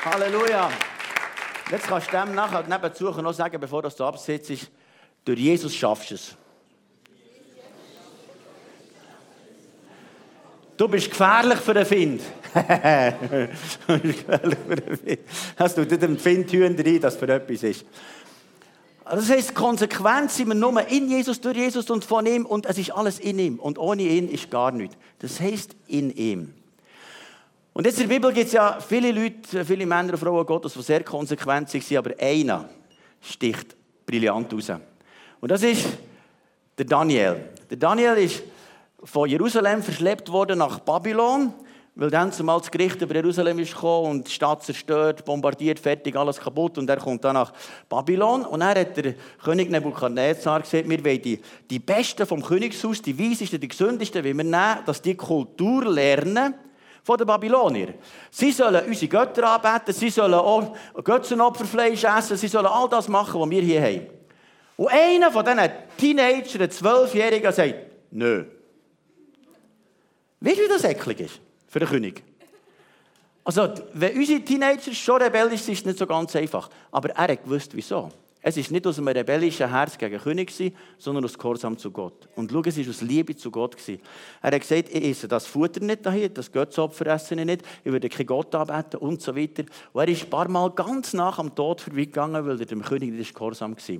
Halleluja. 0.06 0.70
Jetzt 1.72 1.88
kannst 1.88 2.08
du 2.12 2.18
dem 2.18 2.36
nachher 2.36 2.64
nebenzu 2.68 3.06
noch 3.06 3.34
sagen, 3.34 3.60
bevor 3.60 3.82
du 3.82 4.04
absitzt, 4.04 4.72
durch 5.24 5.40
Jesus 5.40 5.76
schaffst 5.76 6.12
du 6.12 6.16
es. 6.16 6.36
Du 10.76 10.88
bist 10.88 11.10
gefährlich 11.10 11.60
für 11.60 11.74
den 11.74 11.86
Find. 11.86 12.22
du 13.88 14.00
bist 14.00 14.26
gefährlich 14.26 14.60
für 14.68 14.76
den 14.76 14.98
Find. 14.98 15.20
Hast 15.58 15.78
du 15.78 15.86
dem 15.86 16.18
Find 16.18 16.54
rein, 16.54 17.02
dass 17.02 17.18
für 17.18 17.28
etwas 17.28 17.64
ist. 17.64 17.86
Das 19.04 19.30
heisst, 19.30 19.56
konsequent 19.56 20.32
sind 20.32 20.50
wir 20.50 20.56
nur 20.56 20.88
in 20.88 21.10
Jesus, 21.10 21.42
durch 21.42 21.58
Jesus 21.58 21.90
und 21.90 22.06
von 22.06 22.26
ihm 22.26 22.46
und 22.46 22.66
es 22.66 22.78
ist 22.78 22.92
alles 22.92 23.20
in 23.20 23.40
ihm. 23.40 23.60
Und 23.60 23.78
ohne 23.78 24.04
ihn 24.04 24.30
ist 24.30 24.52
gar 24.52 24.72
nichts. 24.72 24.96
Das 25.20 25.40
heisst, 25.40 25.76
in 25.88 26.12
ihm. 26.12 26.54
Und 27.74 27.86
jetzt 27.86 28.00
in 28.00 28.10
der 28.10 28.16
Bibel 28.16 28.34
gibt 28.34 28.48
es 28.48 28.54
ja 28.54 28.80
viele 28.80 29.12
Leute, 29.12 29.64
viele 29.64 29.86
Männer 29.86 30.14
und 30.14 30.20
Frauen 30.20 30.46
Gottes, 30.46 30.74
die 30.74 30.82
sehr 30.82 31.04
konsequent 31.04 31.70
sind, 31.70 31.92
aber 31.96 32.12
einer 32.20 32.68
sticht 33.22 33.76
brillant 34.06 34.54
raus. 34.54 34.72
Und 35.40 35.52
das 35.52 35.64
ist 35.64 35.86
der 36.78 36.86
Daniel. 36.86 37.50
Der 37.70 37.78
Daniel 37.78 38.16
ist 38.16 38.44
von 39.04 39.30
Jerusalem 39.30 39.84
verschleppt 39.84 40.32
worden 40.32 40.60
nach 40.60 40.80
Babylon, 40.80 41.54
weil 41.96 42.10
dann 42.10 42.32
zumal 42.32 42.60
das 42.60 42.72
Gericht 42.72 43.02
über 43.02 43.16
Jerusalem 43.16 43.60
ist 43.60 43.74
gekommen 43.74 44.12
und 44.12 44.28
die 44.28 44.32
Stadt 44.32 44.64
zerstört, 44.64 45.26
bombardiert, 45.26 45.80
fertig, 45.80 46.16
alles 46.16 46.40
kaputt 46.40 46.78
und 46.78 46.90
er 46.90 46.98
kommt 46.98 47.24
dann 47.24 47.34
nach 47.34 47.54
Babylon 47.88 48.46
und 48.46 48.62
dann 48.62 48.78
hat 48.78 48.96
der 48.98 49.14
König 49.44 49.70
Nebukadnezar 49.70 50.62
gesagt, 50.62 50.90
wir 50.90 51.04
wollen 51.04 51.22
die, 51.22 51.42
die 51.70 51.80
Besten 51.80 52.26
vom 52.26 52.42
Königshaus, 52.42 53.02
die 53.02 53.18
Weisesten, 53.18 53.60
die 53.60 53.68
Gesündesten, 53.68 54.24
wie 54.24 54.36
wir 54.36 54.44
nehmen, 54.44 54.80
dass 54.86 55.02
die 55.02 55.16
Kultur 55.16 55.86
lernen 55.86 56.56
von 57.10 57.18
den 57.18 57.26
Babyloniern. 57.26 57.96
Sie 58.30 58.52
sollen 58.52 58.86
unsere 58.86 59.08
Götter 59.08 59.44
anbeten, 59.50 59.96
sie 59.96 60.12
sollen 60.12 60.36
auch 60.36 60.76
Götzenopferfleisch 61.04 62.04
essen, 62.04 62.38
sie 62.38 62.48
sollen 62.48 62.68
all 62.68 62.88
das 62.88 63.08
machen, 63.08 63.42
was 63.42 63.50
wir 63.50 63.64
hier 63.64 63.82
haben. 63.82 64.08
Und 64.78 64.90
einer 64.90 65.32
von 65.32 65.44
diesen 65.44 65.72
Teenagern, 65.98 66.70
Zwölfjährigen, 66.70 67.52
sagt, 67.52 67.74
nö. 68.12 68.46
Weißt 70.40 70.58
du, 70.58 70.62
wie 70.62 70.68
das 70.68 70.84
eklig 70.84 71.22
ist 71.22 71.40
für 71.68 71.80
den 71.80 71.90
König? 71.90 72.24
Also, 73.44 73.74
wenn 73.94 74.16
unsere 74.16 74.42
Teenager 74.42 74.94
schon 74.94 75.20
rebellisch 75.20 75.62
sind, 75.62 75.74
ist 75.74 75.80
es 75.80 75.86
nicht 75.88 75.98
so 75.98 76.06
ganz 76.06 76.36
einfach. 76.36 76.70
Aber 76.92 77.10
er 77.10 77.34
hat 77.34 77.44
gewusst, 77.44 77.72
wieso. 77.74 78.12
Es 78.42 78.56
ist 78.56 78.72
nicht 78.72 78.88
aus 78.88 78.98
einem 78.98 79.10
rebellischen 79.10 79.70
Herz 79.70 79.98
gegen 79.98 80.14
den 80.14 80.22
König, 80.22 80.54
sondern 80.98 81.26
aus 81.26 81.38
Gehorsam 81.38 81.78
zu 81.78 81.92
Gott. 81.92 82.30
Und 82.38 82.52
schau, 82.52 82.62
es 82.66 82.78
war 82.78 82.90
aus 82.90 83.02
Liebe 83.02 83.36
zu 83.36 83.52
Gott. 83.52 83.76
Er 84.42 84.52
hat 84.52 84.62
gesagt, 84.62 84.90
ich 84.94 85.10
esse 85.10 85.28
das 85.28 85.46
Futter 85.46 85.82
nicht 85.82 86.06
dahin, 86.06 86.34
das 86.34 86.50
Götzopfer 86.50 87.08
esse 87.08 87.36
ich 87.36 87.46
nicht, 87.46 87.64
ich 87.84 87.92
würde 87.92 88.08
keinen 88.08 88.28
Gott 88.28 88.56
anbeten 88.56 89.02
und 89.02 89.22
so 89.22 89.36
weiter. 89.36 89.64
Und 89.92 90.02
er 90.02 90.08
ist 90.08 90.24
ein 90.24 90.30
paar 90.30 90.48
Mal 90.48 90.72
ganz 90.72 91.12
nach 91.14 91.38
am 91.38 91.54
Tod 91.54 91.82
vorbeigegangen, 91.82 92.46
weil 92.46 92.60
er 92.60 92.66
dem 92.66 92.82
König 92.82 93.12
nicht 93.12 93.34
gehorsam 93.34 93.76
war. 93.76 93.96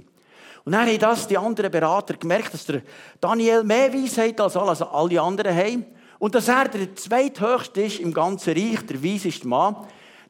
Und 0.66 0.72
dann 0.72 0.88
haben 0.88 1.00
das 1.00 1.28
die 1.28 1.38
anderen 1.38 1.72
Berater 1.72 2.14
gemerkt, 2.14 2.54
dass 2.54 2.66
der 2.66 2.82
Daniel 3.20 3.64
mehr 3.64 3.94
Weisheit 3.94 4.40
als 4.40 4.56
alle 4.56 5.22
anderen 5.22 5.56
haben. 5.56 5.86
Und 6.18 6.36
dass 6.36 6.48
er 6.48 6.68
der 6.70 6.96
zweithöchste 6.96 7.82
ist 7.82 8.00
im 8.00 8.14
ganzen 8.14 8.54
Reich, 8.54 8.86
der 8.86 9.04
weiseste 9.04 9.48
Mann. 9.48 9.76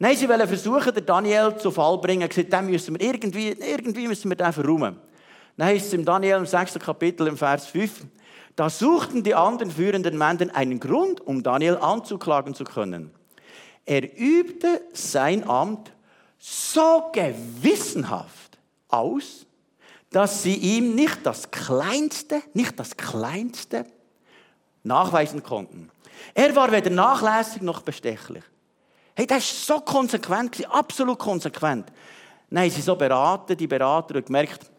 Nein, 0.02 0.16
sie 0.16 0.30
wollen 0.30 0.48
versuchen, 0.48 0.94
den 0.94 1.06
Daniel 1.06 1.58
zu 1.58 1.72
Fall 1.72 1.98
bringen. 1.98 2.30
Sie 2.32 2.46
gesagt, 2.46 2.66
müssen 2.66 2.98
wir 2.98 3.06
irgendwie, 3.06 3.50
irgendwie 3.50 4.08
müssen 4.08 4.30
wir 4.30 4.38
den 4.38 4.54
verräumen. 4.54 4.98
Dann 5.58 5.68
heißt 5.68 5.88
es 5.88 5.94
im 5.94 6.06
Daniel 6.06 6.38
im 6.38 6.46
6. 6.46 6.80
Kapitel 6.80 7.28
im 7.28 7.36
Vers 7.36 7.68
5, 7.68 8.06
da 8.56 8.70
suchten 8.70 9.24
die 9.24 9.36
anderen 9.36 9.70
führenden 9.70 10.18
Männer 10.18 10.56
einen 10.56 10.80
Grund, 10.80 11.20
um 11.20 11.44
Daniel 11.44 11.78
anzuklagen 11.78 12.54
zu 12.54 12.64
können. 12.64 13.12
Er 13.86 14.18
übte 14.18 14.82
sein 14.94 15.48
Amt 15.50 15.92
so 16.38 17.10
gewissenhaft 17.12 18.58
aus, 18.88 19.46
dass 20.12 20.44
sie 20.44 20.56
ihm 20.56 20.96
nicht 20.96 21.26
das 21.26 21.52
Kleinste, 21.52 22.42
nicht 22.54 22.80
das 22.80 22.96
Kleinste 22.96 23.86
nachweisen 24.84 25.44
konnten. 25.44 25.90
Er 26.34 26.56
war 26.56 26.72
weder 26.72 26.90
nachlässig 26.90 27.62
noch 27.62 27.82
bestechlich. 27.82 28.44
Hey, 29.20 29.28
das 29.28 29.44
ist 29.44 29.68
so 29.68 29.82
konsequent, 29.82 30.66
absolut 30.70 31.20
konsequent. 31.20 31.92
Nein, 32.50 32.72
sie 32.72 32.80
so 32.80 32.96
beraten, 32.96 33.58
die 33.58 33.68
Berater, 33.68 34.16
und 34.16 34.28
gemerkt, 34.28 34.72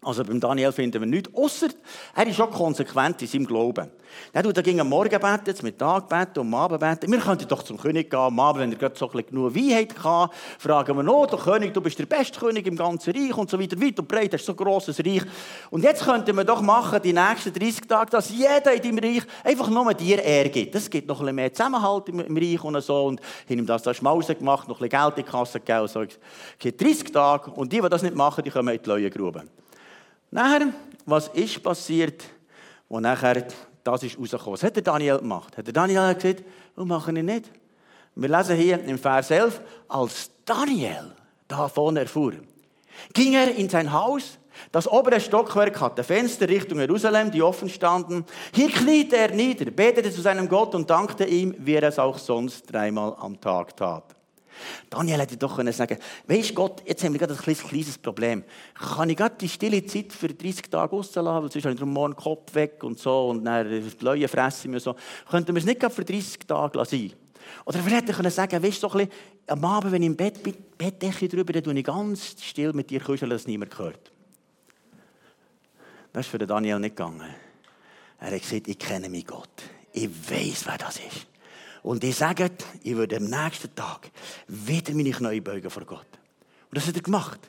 also 0.00 0.22
beim 0.22 0.38
Daniel 0.38 0.70
finden 0.70 1.00
wir 1.00 1.08
nichts, 1.08 1.28
außer 1.34 1.68
er 2.14 2.26
ist 2.26 2.36
schon 2.36 2.50
konsequent 2.50 3.20
in 3.20 3.28
seinem 3.28 3.46
Glauben. 3.46 3.90
Er 4.32 4.42
tut 4.44 4.62
ging 4.62 4.78
am 4.78 4.88
Morgen 4.88 5.20
beten, 5.20 5.56
zum 5.56 5.64
Mittag 5.64 6.08
beten 6.08 6.38
und 6.38 6.46
am 6.46 6.54
Abend 6.54 6.78
beten. 6.78 7.10
Wir 7.10 7.18
könnten 7.18 7.48
doch 7.48 7.64
zum 7.64 7.76
König 7.78 8.08
gehen, 8.08 8.18
am 8.20 8.38
Abend, 8.38 8.62
wenn 8.62 8.80
er 8.80 8.92
so 8.94 9.08
genug 9.08 9.54
Wein 9.56 9.88
hat, 10.04 10.30
fragen 10.58 10.96
wir 10.96 11.02
noch, 11.02 11.26
der 11.26 11.40
König, 11.40 11.74
du 11.74 11.80
bist 11.80 11.98
der 11.98 12.06
beste 12.06 12.38
König 12.38 12.66
im 12.68 12.76
ganzen 12.76 13.12
Reich 13.12 13.36
und 13.36 13.50
so 13.50 13.58
weiter, 13.58 13.80
weit 13.80 13.98
und 13.98 14.06
breit, 14.06 14.32
das 14.32 14.40
ist 14.40 14.46
so 14.46 14.52
ein 14.52 14.56
grosses 14.56 15.00
Reich. 15.00 15.22
Und 15.70 15.82
jetzt 15.82 16.04
könnten 16.04 16.36
wir 16.36 16.44
doch 16.44 16.62
machen, 16.62 17.00
die 17.02 17.12
nächsten 17.12 17.52
30 17.52 17.88
Tage, 17.88 18.10
dass 18.12 18.30
jeder 18.30 18.72
in 18.72 18.82
deinem 18.82 18.98
Reich 18.98 19.24
einfach 19.42 19.68
nur 19.68 19.92
dir 19.94 20.22
Ehre 20.22 20.48
gibt. 20.48 20.76
Das 20.76 20.88
gibt 20.88 21.08
noch 21.08 21.18
ein 21.18 21.26
bisschen 21.26 21.36
mehr 21.36 21.52
Zusammenhalt 21.52 22.08
im, 22.08 22.36
Reich 22.36 22.62
und 22.62 22.80
so. 22.82 23.06
Und 23.06 23.20
haben 23.20 23.58
ihm 23.58 23.66
das 23.66 23.82
da 23.82 23.92
Schmausen 23.92 24.38
gemacht, 24.38 24.68
noch 24.68 24.80
ein 24.80 24.88
bisschen 24.88 25.02
Geld 25.02 25.18
in 25.18 25.24
die 25.24 25.30
Kasse 25.30 25.58
gegeben. 25.58 25.88
So. 25.88 26.02
Es 26.02 26.18
gibt 26.58 26.80
30 26.80 27.12
Tage 27.12 27.50
und 27.50 27.72
die, 27.72 27.80
die 27.80 27.88
das 27.88 28.02
nicht 28.02 28.14
machen, 28.14 28.44
die 28.44 28.50
kommen 28.50 28.72
in 28.72 28.80
die 28.80 28.88
Leuengrube. 28.88 29.42
Nachher, 30.30 30.72
was 31.06 31.28
ist 31.28 31.62
passiert, 31.62 32.24
wo 32.88 33.00
nachher 33.00 33.46
das 33.82 34.02
ist 34.02 34.18
rausgekommen? 34.18 34.52
Was 34.54 34.62
hat 34.62 34.76
der 34.76 34.82
Daniel 34.82 35.18
gemacht? 35.18 35.56
Hat 35.56 35.66
der 35.66 35.72
Daniel 35.72 36.14
gesagt, 36.14 36.44
was 36.74 36.86
mache 36.86 37.12
ich 37.12 37.22
nicht? 37.22 37.50
Wir 38.14 38.28
lesen 38.28 38.56
hier 38.56 38.82
im 38.84 38.98
Vers 38.98 39.30
11, 39.30 39.60
als 39.88 40.30
Daniel 40.44 41.12
davon 41.46 41.96
erfuhr, 41.96 42.34
ging 43.12 43.34
er 43.34 43.54
in 43.54 43.68
sein 43.68 43.92
Haus, 43.92 44.38
das 44.72 44.90
obere 44.90 45.20
Stockwerk 45.20 45.80
hatte 45.80 46.02
Fenster 46.02 46.48
Richtung 46.48 46.80
Jerusalem, 46.80 47.30
die 47.30 47.42
offen 47.42 47.68
standen. 47.68 48.24
Hier 48.52 48.68
kniete 48.70 49.16
er 49.16 49.30
nieder, 49.30 49.70
betete 49.70 50.10
zu 50.10 50.20
seinem 50.20 50.48
Gott 50.48 50.74
und 50.74 50.90
dankte 50.90 51.24
ihm, 51.24 51.54
wie 51.58 51.74
er 51.74 51.84
es 51.84 51.98
auch 51.98 52.18
sonst 52.18 52.72
dreimal 52.72 53.14
am 53.20 53.40
Tag 53.40 53.76
tat. 53.76 54.17
Daniel 54.90 55.20
hätte 55.20 55.36
doch 55.36 55.56
können 55.56 55.72
sagen 55.72 55.98
weisst 56.26 56.54
Gott, 56.54 56.82
jetzt 56.86 57.04
haben 57.04 57.12
wir 57.12 57.18
gerade 57.18 57.34
ein 57.34 57.56
kleines, 57.56 57.98
Problem. 57.98 58.44
Kann 58.74 59.10
ich 59.10 59.16
gerade 59.16 59.36
die 59.40 59.48
stille 59.48 59.84
Zeit 59.86 60.12
für 60.12 60.28
30 60.28 60.70
Tage 60.70 60.90
rauslassen, 60.90 61.42
weil 61.42 61.50
sonst 61.50 61.64
habe 61.64 61.74
ich 61.74 61.80
morgen 61.80 62.14
den 62.14 62.22
Kopf 62.22 62.54
weg 62.54 62.82
und 62.82 62.98
so 62.98 63.28
und 63.28 63.44
dann 63.44 63.68
die 63.68 63.82
Leute 64.00 64.28
fressen 64.28 64.74
und 64.74 64.80
so. 64.80 64.94
Könnten 65.30 65.54
wir 65.54 65.60
es 65.60 65.66
nicht 65.66 65.80
gerade 65.80 65.94
für 65.94 66.04
30 66.04 66.38
Tage 66.46 66.84
sein 66.84 67.12
Oder 67.64 67.78
vielleicht 67.80 68.08
hätte 68.08 68.26
ich 68.26 68.34
sagen 68.34 68.62
weisst 68.62 68.82
du, 68.82 68.88
so 68.88 69.00
am 69.48 69.64
Abend, 69.64 69.92
wenn 69.92 70.02
ich 70.02 70.06
im 70.06 70.16
Bett 70.16 70.42
bin, 70.42 70.54
Bettdecke 70.76 71.28
drüber, 71.28 71.52
dann 71.52 71.64
tue 71.64 71.78
ich 71.78 71.84
ganz 71.84 72.36
still 72.42 72.72
mit 72.72 72.90
dir 72.90 73.00
kuscheln, 73.00 73.30
dass 73.30 73.46
niemand 73.46 73.78
hört. 73.78 74.12
Das 76.12 76.26
ist 76.26 76.30
für 76.30 76.38
Daniel 76.38 76.78
nicht 76.78 76.96
gegangen. 76.96 77.22
Er 78.20 78.32
hat 78.32 78.42
gesagt, 78.42 78.68
ich 78.68 78.78
kenne 78.78 79.08
mich 79.08 79.26
Gott. 79.26 79.48
Ich 79.92 80.08
weiß, 80.08 80.66
wer 80.66 80.78
das 80.78 80.96
ist. 80.96 81.27
Und 81.82 82.04
ich 82.04 82.16
sage, 82.16 82.50
ich 82.82 82.96
würde 82.96 83.16
am 83.16 83.24
nächsten 83.24 83.74
Tag 83.74 84.10
wieder 84.46 84.94
meine 84.94 85.10
Knie 85.10 85.40
beugen 85.40 85.70
vor 85.70 85.84
Gott. 85.84 86.06
Und 86.70 86.76
das 86.76 86.86
hat 86.86 86.96
er 86.96 87.02
gemacht. 87.02 87.40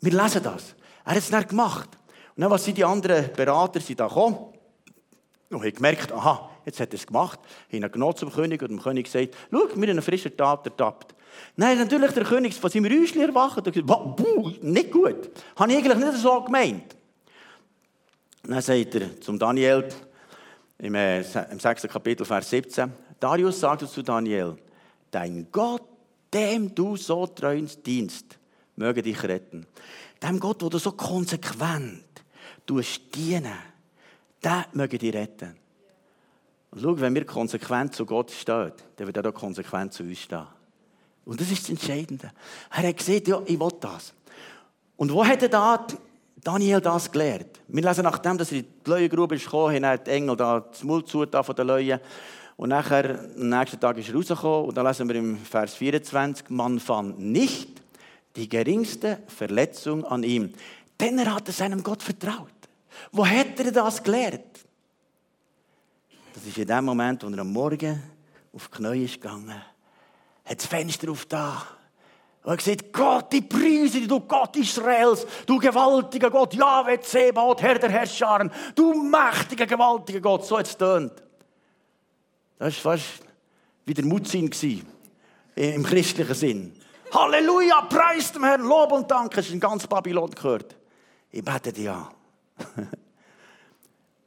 Wir 0.00 0.12
lesen 0.12 0.42
das. 0.42 0.74
Er 1.04 1.12
hat 1.12 1.18
es 1.18 1.30
dann 1.30 1.46
gemacht. 1.46 1.88
Und 2.36 2.42
dann, 2.42 2.50
was 2.50 2.64
sind 2.64 2.78
die 2.78 2.84
anderen 2.84 3.32
Berater 3.32 3.80
sind 3.80 3.98
da 3.98 4.06
gekommen 4.06 4.36
und 5.50 5.60
haben 5.60 5.72
gemerkt, 5.72 6.12
aha, 6.12 6.50
jetzt 6.64 6.78
hat 6.78 6.90
er 6.90 6.94
es 6.94 7.06
gemacht, 7.06 7.40
haben 7.72 7.82
ihn 7.82 7.90
genommen 7.90 8.16
zum 8.16 8.32
König 8.32 8.62
und 8.62 8.68
dem 8.68 8.82
König 8.82 9.06
gesagt, 9.06 9.34
schau, 9.50 9.58
wir 9.58 9.72
haben 9.74 9.82
einen 9.84 10.02
frischen 10.02 10.36
Tat 10.36 10.66
ertappt. 10.66 11.14
Nein, 11.56 11.78
natürlich 11.78 12.12
der 12.12 12.24
König 12.24 12.54
von 12.54 12.70
seinem 12.70 12.86
Räuschli 12.86 13.22
erwacht 13.22 13.66
und 13.66 13.72
gesagt, 13.72 14.62
nicht 14.62 14.90
gut. 14.90 15.30
Habe 15.56 15.72
ich 15.72 15.78
eigentlich 15.78 15.96
nicht 15.96 16.18
so 16.18 16.42
gemeint. 16.42 16.96
Dann 18.42 18.60
sagt 18.60 18.94
er 18.94 19.20
zum 19.20 19.38
Daniel, 19.38 19.88
im, 20.78 20.94
äh, 20.94 21.20
im 21.50 21.58
6. 21.58 21.82
Kapitel, 21.88 22.24
Vers 22.24 22.50
17, 22.50 22.92
Darius 23.20 23.60
sagte 23.60 23.88
zu 23.88 24.02
Daniel, 24.02 24.56
dein 25.10 25.46
Gott, 25.50 25.82
dem 26.32 26.74
du 26.74 26.96
so 26.96 27.26
treu 27.26 27.60
dienst, 27.84 28.38
möge 28.76 29.02
dich 29.02 29.22
retten. 29.22 29.66
Dem 30.22 30.38
Gott, 30.38 30.62
wo 30.62 30.68
du 30.68 30.78
so 30.78 30.92
konsequent 30.92 32.04
dienen, 33.14 33.52
der 34.42 34.66
möge 34.72 34.98
dich 34.98 35.14
retten. 35.14 35.56
Und 36.70 36.82
schau, 36.82 37.00
wenn 37.00 37.14
wir 37.14 37.24
konsequent 37.24 37.94
zu 37.94 38.04
Gott 38.04 38.30
stehen, 38.30 38.72
dann 38.96 39.06
wird 39.06 39.16
er 39.16 39.28
auch 39.28 39.34
konsequent 39.34 39.92
zu 39.92 40.02
uns 40.02 40.18
stehen. 40.18 40.46
Und 41.24 41.40
das 41.40 41.50
ist 41.50 41.62
das 41.62 41.70
Entscheidende. 41.70 42.30
Er 42.70 42.88
hat 42.88 42.96
gesehen, 42.96 43.22
ja, 43.26 43.40
ich 43.46 43.58
will 43.58 43.72
das. 43.80 44.14
Und 44.96 45.12
wo 45.12 45.24
hat 45.24 45.42
er 45.42 45.48
da 45.48 45.86
Daniel 46.36 46.80
das 46.80 47.10
gelernt? 47.10 47.60
Wir 47.68 47.82
lesen, 47.82 48.04
nachdem 48.04 48.38
dass 48.38 48.52
er 48.52 48.58
in 48.58 48.64
die 48.84 49.34
ist 49.34 49.44
gekommen, 49.44 49.84
haben 49.84 50.04
die 50.04 50.10
Engel 50.10 50.36
da 50.36 50.60
das 50.60 50.82
Mund 50.84 51.08
zugetan 51.08 51.44
von 51.44 51.54
den 51.54 51.66
Leuen. 51.66 52.00
Und 52.58 52.70
nachher, 52.70 53.20
am 53.36 53.48
nächsten 53.50 53.78
Tag 53.78 53.98
ist 53.98 54.08
er 54.08 54.16
rausgekommen 54.16 54.66
und 54.66 54.76
da 54.76 54.82
lesen 54.82 55.08
wir 55.08 55.14
im 55.14 55.36
Vers 55.38 55.76
24, 55.76 56.50
man 56.50 56.80
fand 56.80 57.20
nicht 57.20 57.80
die 58.34 58.48
geringste 58.48 59.20
Verletzung 59.28 60.04
an 60.04 60.24
ihm, 60.24 60.52
denn 60.98 61.20
er 61.20 61.36
hatte 61.36 61.52
seinem 61.52 61.84
Gott 61.84 62.02
vertraut. 62.02 62.48
Wo 63.12 63.24
hätte 63.24 63.62
er 63.62 63.70
das 63.70 64.02
gelernt? 64.02 64.66
Das 66.34 66.44
ist 66.44 66.58
in 66.58 66.66
dem 66.66 66.84
Moment, 66.84 67.22
wo 67.22 67.28
er 67.28 67.38
am 67.38 67.52
Morgen 67.52 68.02
auf 68.52 68.68
die 68.68 68.76
Knie 68.76 69.04
ist 69.04 69.20
gegangen, 69.20 69.62
hat 70.44 70.58
das 70.58 70.66
Fenster 70.66 71.12
auf 71.12 71.26
da. 71.26 71.62
Und 72.42 72.50
er 72.50 72.56
gesagt, 72.56 72.92
Gott, 72.92 73.32
die 73.32 73.42
Preise, 73.42 74.04
du 74.04 74.18
Gott 74.18 74.56
Israels, 74.56 75.24
du 75.46 75.58
gewaltiger 75.58 76.28
Gott, 76.28 76.54
Jahwe 76.54 77.00
Zebaut, 77.02 77.62
Herr 77.62 77.78
der 77.78 77.90
Herrscharen, 77.90 78.50
du 78.74 78.94
mächtiger, 78.94 79.66
gewaltiger 79.66 80.20
Gott. 80.20 80.44
So 80.44 80.58
hat 80.58 80.66
es 80.66 80.76
tönt. 80.76 81.27
Das 82.58 82.84
war 82.84 82.96
fast 82.96 83.20
wie 83.84 83.94
der 83.94 84.04
Mutzin 84.04 84.50
im 85.54 85.82
christlichen 85.84 86.34
Sinn. 86.34 86.72
Halleluja, 87.12 87.82
preis 87.82 88.32
dem 88.32 88.44
Herrn, 88.44 88.62
Lob 88.62 88.92
und 88.92 89.10
Dank. 89.10 89.36
Hast 89.36 89.48
du 89.48 89.54
in 89.54 89.60
ganz 89.60 89.86
Babylon 89.86 90.30
gehört? 90.30 90.76
Ich 91.30 91.44
bete 91.44 91.72
dir 91.72 91.94
an. 91.94 92.08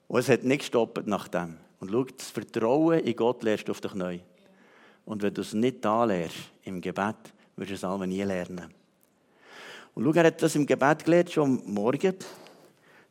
und 0.08 0.20
es 0.20 0.30
hat 0.30 0.44
nicht 0.44 0.60
gestoppt 0.60 1.06
nach 1.06 1.28
dem. 1.28 1.58
Und 1.80 1.92
schau, 1.92 2.04
das 2.06 2.30
Vertrauen 2.30 3.00
in 3.00 3.16
Gott 3.16 3.44
lernst 3.44 3.68
du 3.68 3.72
auf 3.72 3.82
dich 3.82 3.94
neu. 3.94 4.20
Und 5.06 5.22
wenn 5.22 5.34
du 5.34 5.42
es 5.42 5.54
nicht 5.54 5.84
da 5.84 6.06
lernst, 6.06 6.38
im 6.64 6.80
Gebet, 6.80 7.16
wirst 7.56 7.72
du 7.72 7.76
es 7.76 7.84
alle 7.84 8.08
nie 8.08 8.24
lernen. 8.24 8.74
Und 9.94 10.04
schau, 10.04 10.12
er 10.14 10.28
hat 10.28 10.42
das 10.42 10.56
im 10.56 10.66
Gebet 10.66 11.04
gelernt, 11.04 11.32
schon 11.32 11.60
am 11.60 11.74
Morgen, 11.74 12.16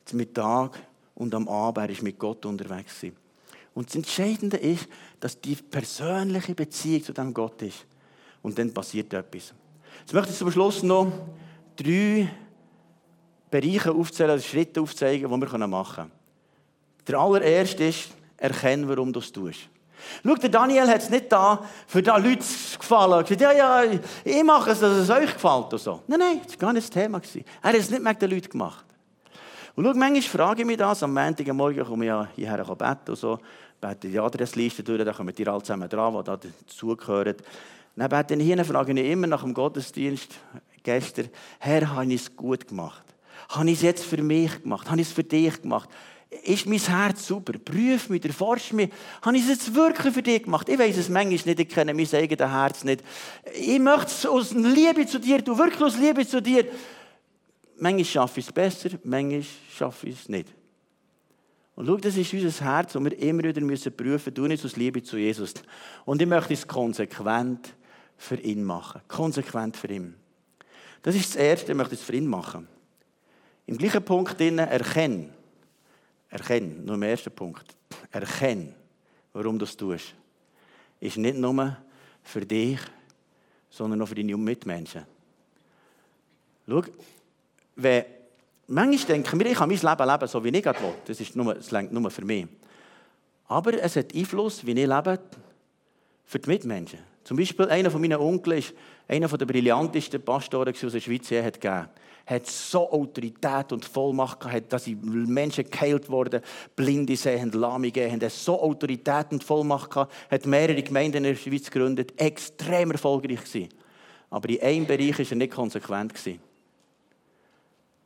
zum 0.04 0.16
Mittag 0.16 0.78
und 1.14 1.34
am 1.34 1.48
Abend. 1.48 1.86
Er 1.86 1.90
ist 1.90 2.02
mit 2.02 2.18
Gott 2.18 2.44
unterwegs. 2.46 3.04
Und 3.74 3.88
das 3.88 3.96
Entscheidende 3.96 4.56
ist, 4.56 4.88
dass 5.20 5.40
die 5.40 5.54
persönliche 5.54 6.54
Beziehung 6.54 7.04
zu 7.04 7.12
dem 7.12 7.32
Gott 7.32 7.62
ist. 7.62 7.86
Und 8.42 8.58
dann 8.58 8.72
passiert 8.72 9.12
etwas. 9.12 9.54
Jetzt 10.00 10.12
möchte 10.12 10.30
ich 10.32 10.38
zum 10.38 10.50
Schluss 10.50 10.82
noch 10.82 11.12
drei 11.76 12.28
Bereiche 13.50 13.92
aufzählen, 13.92 14.30
also 14.30 14.46
Schritte 14.46 14.80
aufzeigen, 14.80 15.30
die 15.30 15.40
wir 15.40 15.66
machen 15.66 15.94
können. 15.94 16.12
Der 17.06 17.18
allererste 17.18 17.84
ist, 17.84 18.10
erkennen, 18.36 18.88
warum 18.88 19.12
du 19.12 19.20
es 19.20 19.32
tust. 19.32 19.68
Schau, 20.24 20.34
der 20.34 20.48
Daniel 20.48 20.88
hat 20.88 21.02
es 21.02 21.10
nicht 21.10 21.30
da, 21.30 21.62
für 21.86 22.02
da 22.02 22.16
Leute 22.16 22.38
gefallen. 22.78 23.12
Er 23.12 23.22
gesagt, 23.22 23.40
ja, 23.40 23.52
ja, 23.52 23.82
ich 24.24 24.42
mache 24.42 24.70
es, 24.70 24.80
dass 24.80 24.96
es 24.96 25.10
euch 25.10 25.32
gefällt. 25.32 25.72
Und 25.72 25.78
so. 25.78 26.02
Nein, 26.06 26.18
nein, 26.18 26.40
das 26.42 26.52
war 26.52 26.58
gar 26.58 26.72
nicht 26.72 26.88
das 26.88 27.02
Thema. 27.02 27.20
Er 27.62 27.68
hat 27.68 27.74
es 27.74 27.90
nicht 27.90 28.02
mit 28.02 28.22
den 28.22 28.30
Leuten 28.30 28.48
gemacht. 28.48 28.84
Und 29.80 29.86
schau, 29.86 29.94
manchmal 29.94 30.20
frage 30.20 30.60
ich 30.60 30.66
mich 30.66 30.76
das, 30.76 31.02
am 31.02 31.14
Montagmorgen 31.14 31.86
komme 31.86 32.04
ich 32.04 32.08
ja 32.08 32.28
hierher 32.36 32.64
beten 32.66 33.12
und 33.12 33.16
so, 33.16 33.38
bete 33.80 34.08
die 34.08 34.18
Adressliste 34.18 34.82
durch, 34.82 35.02
da 35.02 35.12
kommen 35.14 35.34
die 35.34 35.48
alle 35.48 35.62
zusammen 35.62 35.88
dran, 35.88 36.12
die 36.18 36.22
da 36.22 36.36
dazugehören. 36.36 37.36
Dann 37.96 38.08
bete 38.10 38.34
ich 38.34 38.42
hier, 38.42 38.62
frage 38.62 38.92
ich 38.92 39.10
immer 39.10 39.26
nach 39.26 39.42
dem 39.42 39.54
Gottesdienst 39.54 40.32
gestern, 40.82 41.30
Herr, 41.60 41.94
habe 41.94 42.12
ich 42.12 42.20
es 42.20 42.36
gut 42.36 42.68
gemacht? 42.68 43.04
Habe 43.48 43.70
ich 43.70 43.76
es 43.76 43.82
jetzt 43.82 44.04
für 44.04 44.22
mich 44.22 44.62
gemacht? 44.62 44.90
Habe 44.90 45.00
ich 45.00 45.06
es 45.06 45.14
für 45.14 45.24
dich 45.24 45.62
gemacht? 45.62 45.88
Ist 46.44 46.66
mein 46.66 46.78
Herz 46.78 47.26
super? 47.26 47.54
Prüf 47.58 48.10
mich, 48.10 48.22
erforsch 48.22 48.74
mich. 48.74 48.90
Habe 49.22 49.38
ich 49.38 49.44
es 49.44 49.48
jetzt 49.48 49.74
wirklich 49.74 50.12
für 50.12 50.22
dich 50.22 50.42
gemacht? 50.42 50.68
Ich 50.68 50.78
weiß 50.78 50.98
es 50.98 51.08
manchmal 51.08 51.32
nicht, 51.32 51.58
ich 51.58 51.68
kenne 51.70 51.94
mein 51.94 52.06
eigenes 52.12 52.52
Herz 52.52 52.84
nicht. 52.84 53.02
Ich 53.54 53.78
möchte 53.78 54.08
es 54.08 54.26
aus 54.26 54.52
Liebe 54.52 55.06
zu 55.06 55.18
dir, 55.18 55.40
du 55.40 55.56
wirklich 55.56 55.80
aus 55.80 55.96
Liebe 55.96 56.26
zu 56.26 56.42
dir. 56.42 56.66
Manchmal 57.80 58.04
schaffe 58.04 58.40
ich 58.40 58.46
es 58.46 58.52
besser, 58.52 58.90
manchmal 59.04 59.42
schaffe 59.72 60.06
ich 60.06 60.20
es 60.20 60.28
nicht. 60.28 60.54
Und 61.74 61.86
schau, 61.86 61.96
das 61.96 62.14
ist 62.14 62.32
unser 62.34 62.64
Herz, 62.64 62.92
das 62.92 63.02
wir 63.02 63.18
immer 63.18 63.42
wieder 63.42 63.62
müssen 63.62 63.96
prüfen. 63.96 64.34
Du 64.34 64.46
nicht 64.46 64.62
aus 64.62 64.76
Liebe 64.76 65.02
zu 65.02 65.16
Jesus. 65.16 65.54
Und 66.04 66.20
ich 66.20 66.28
möchte 66.28 66.52
es 66.52 66.66
konsequent 66.66 67.74
für 68.18 68.36
ihn 68.36 68.64
machen. 68.64 69.00
Konsequent 69.08 69.78
für 69.78 69.88
ihn. 69.88 70.14
Das 71.00 71.14
ist 71.14 71.30
das 71.30 71.36
Erste, 71.36 71.72
ich 71.72 71.78
möchte 71.78 71.94
es 71.94 72.02
für 72.02 72.14
ihn 72.14 72.26
machen. 72.26 72.68
Im 73.64 73.78
gleichen 73.78 74.04
Punkt 74.04 74.38
drinnen, 74.38 74.68
erkennen. 74.68 75.32
Erkennen, 76.28 76.84
nur 76.84 76.96
im 76.96 77.02
ersten 77.02 77.30
Punkt. 77.30 77.64
Erkennen, 78.10 78.74
warum 79.32 79.58
du 79.58 79.64
es 79.64 79.74
tust. 79.74 80.14
Ist 81.00 81.16
nicht 81.16 81.38
nur 81.38 81.78
für 82.22 82.44
dich, 82.44 82.78
sondern 83.70 84.02
auch 84.02 84.06
für 84.06 84.16
deine 84.16 84.36
Mitmenschen. 84.36 85.06
Schau, 86.68 86.82
wenn, 87.82 88.04
manchmal 88.66 89.16
denken 89.16 89.38
wir, 89.38 89.46
ich 89.46 89.58
kann 89.58 89.68
mein 89.68 89.78
Leben 89.78 90.10
leben, 90.10 90.28
so 90.28 90.44
wie 90.44 90.48
ich 90.48 90.64
will. 90.64 90.94
Das 91.04 91.20
ist 91.20 91.36
nur, 91.36 91.54
das 91.54 91.72
nur 91.90 92.10
für 92.10 92.24
mich. 92.24 92.46
Aber 93.48 93.74
es 93.74 93.96
hat 93.96 94.14
Einfluss, 94.14 94.64
wie 94.64 94.72
ich 94.72 94.86
lebe, 94.86 95.18
für 96.24 96.38
die 96.38 96.48
Mitmenschen. 96.48 97.00
Zum 97.24 97.36
Beispiel 97.36 97.68
einer 97.68 97.90
von 97.90 98.00
meinen 98.00 98.18
Onkeln 98.18 98.58
ist 98.58 98.72
einer 99.08 99.28
der 99.28 99.46
brillantesten 99.46 100.22
Pastoren, 100.22 100.72
die 100.72 100.76
es 100.76 100.82
in 100.82 100.90
der 100.90 101.00
Schweiz 101.00 101.30
je 101.30 101.42
hat 101.42 101.60
gegeben 101.60 101.88
hat 102.30 102.46
so 102.46 102.90
Autorität 102.90 103.72
und 103.72 103.84
Vollmacht 103.84 104.40
gehabt, 104.40 104.72
dass 104.72 104.86
Menschen 105.02 105.68
geheilt 105.68 106.08
wurden, 106.08 106.40
Blinde 106.76 107.16
sehen, 107.16 107.50
Lahme 107.52 107.90
gehen, 107.90 108.20
hat 108.20 108.30
so 108.30 108.60
Autorität 108.60 109.26
und 109.30 109.42
Vollmacht 109.42 109.90
gehabt, 109.90 110.12
hat 110.30 110.46
mehrere 110.46 110.82
Gemeinden 110.82 111.24
in 111.24 111.34
der 111.34 111.34
Schweiz 111.34 111.70
gegründet, 111.70 112.12
extrem 112.20 112.92
erfolgreich 112.92 113.44
gewesen. 113.44 113.68
Aber 114.30 114.48
in 114.48 114.62
einem 114.62 114.86
Bereich 114.86 115.18
war 115.18 115.26
er 115.28 115.36
nicht 115.36 115.52
konsequent. 115.52 116.14
Gewesen. 116.14 116.49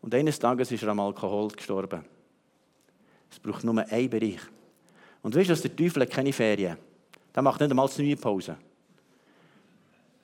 Und 0.04 0.14
eines 0.14 0.38
Tages 0.38 0.70
ist 0.70 0.82
er 0.82 0.90
am 0.90 1.00
Alkohol 1.00 1.48
gestorben. 1.48 2.04
Es 3.30 3.38
braucht 3.38 3.64
nur 3.64 3.78
einen 3.78 4.10
Bereich. 4.10 4.40
Und 5.22 5.34
weißt 5.34 5.48
du, 5.48 5.52
dass 5.54 5.62
der 5.62 5.74
Teufel 5.74 6.02
hat 6.02 6.10
keine 6.10 6.30
Ferien. 6.30 6.76
Der 7.34 7.42
macht 7.42 7.58
nicht 7.58 7.70
einmal 7.70 7.88
eine 7.98 8.16
Pause 8.16 8.56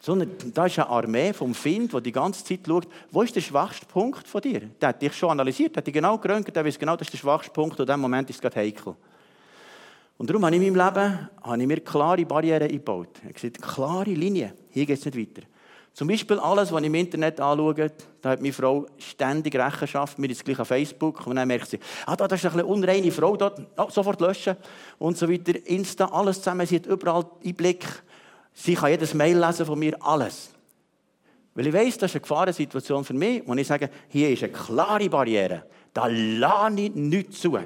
sondern 0.02 0.30
da 0.54 0.64
ist 0.64 0.78
eine 0.78 0.88
Armee 0.88 1.32
vom 1.34 1.54
Find, 1.54 1.92
die 1.92 2.02
die 2.02 2.12
ganze 2.12 2.42
Zeit 2.42 2.60
schaut, 2.66 2.88
wo 3.10 3.20
ist 3.20 3.36
der 3.36 3.42
schwachste 3.42 3.84
Punkt 3.84 4.26
von 4.26 4.40
dir? 4.40 4.60
Der 4.80 4.88
hat 4.88 5.02
dich 5.02 5.14
schon 5.14 5.30
analysiert, 5.30 5.76
hat 5.76 5.86
dich 5.86 5.92
genau 5.92 6.16
geröntgt, 6.16 6.56
der 6.56 6.64
weiß 6.64 6.78
genau, 6.78 6.96
das 6.96 7.08
ist 7.08 7.12
der 7.12 7.18
schwachste 7.18 7.50
Punkt 7.50 7.78
und 7.78 7.80
in 7.80 7.86
diesem 7.86 8.00
Moment 8.00 8.30
ist 8.30 8.36
es 8.36 8.40
gerade 8.40 8.56
heikel. 8.56 8.96
Und 10.16 10.30
darum 10.30 10.44
habe 10.46 10.56
ich 10.56 10.62
in 10.62 10.74
meinem 10.74 10.94
Leben 10.94 11.28
habe 11.42 11.60
ich 11.60 11.66
mir 11.66 11.80
klare 11.80 12.24
Barrieren 12.24 12.62
eingebaut. 12.62 13.10
Ich 13.16 13.24
habe 13.24 13.34
gesagt, 13.34 13.60
klare 13.60 14.10
Linie, 14.10 14.54
hier 14.70 14.86
geht 14.86 14.98
es 14.98 15.04
nicht 15.04 15.18
weiter. 15.18 15.46
Zum 15.92 16.08
Beispiel 16.08 16.38
alles, 16.38 16.72
was 16.72 16.80
ich 16.80 16.86
im 16.86 16.94
Internet 16.94 17.40
anschaue, 17.40 17.90
da 18.22 18.30
hat 18.30 18.40
meine 18.40 18.52
Frau 18.52 18.86
ständig 18.98 19.54
Rechenschaft, 19.54 20.18
mir 20.18 20.30
ist 20.30 20.44
gleich 20.44 20.58
auf 20.58 20.68
Facebook, 20.68 21.26
und 21.26 21.36
dann 21.36 21.48
merkt 21.48 21.68
sie, 21.68 21.78
ah, 22.06 22.16
da 22.16 22.26
ist 22.26 22.46
eine 22.46 22.64
unreine 22.64 23.10
Frau, 23.10 23.36
dort, 23.36 23.60
oh, 23.76 23.90
sofort 23.90 24.20
löschen 24.20 24.56
und 24.98 25.18
so 25.18 25.28
weiter. 25.28 25.54
Insta, 25.66 26.06
alles 26.06 26.38
zusammen, 26.38 26.66
sie 26.66 26.76
hat 26.76 26.86
überall 26.86 27.26
Einblick. 27.44 27.84
Sie 28.52 28.74
kann 28.74 28.90
jedes 28.90 29.14
Mail 29.14 29.38
lesen 29.38 29.66
von 29.66 29.78
mir, 29.78 29.96
alles. 30.00 30.50
Weil 31.54 31.66
ich 31.66 31.72
weiß, 31.72 31.98
das 31.98 32.10
ist 32.10 32.16
eine 32.16 32.22
Gefahrensituation 32.22 33.04
für 33.04 33.14
mich, 33.14 33.42
wo 33.46 33.54
ich 33.54 33.66
sage, 33.66 33.90
hier 34.08 34.30
ist 34.30 34.42
eine 34.42 34.52
klare 34.52 35.08
Barriere. 35.08 35.64
Da 35.92 36.06
lade 36.06 36.82
ich 36.82 36.94
nichts 36.94 37.40
zu. 37.40 37.58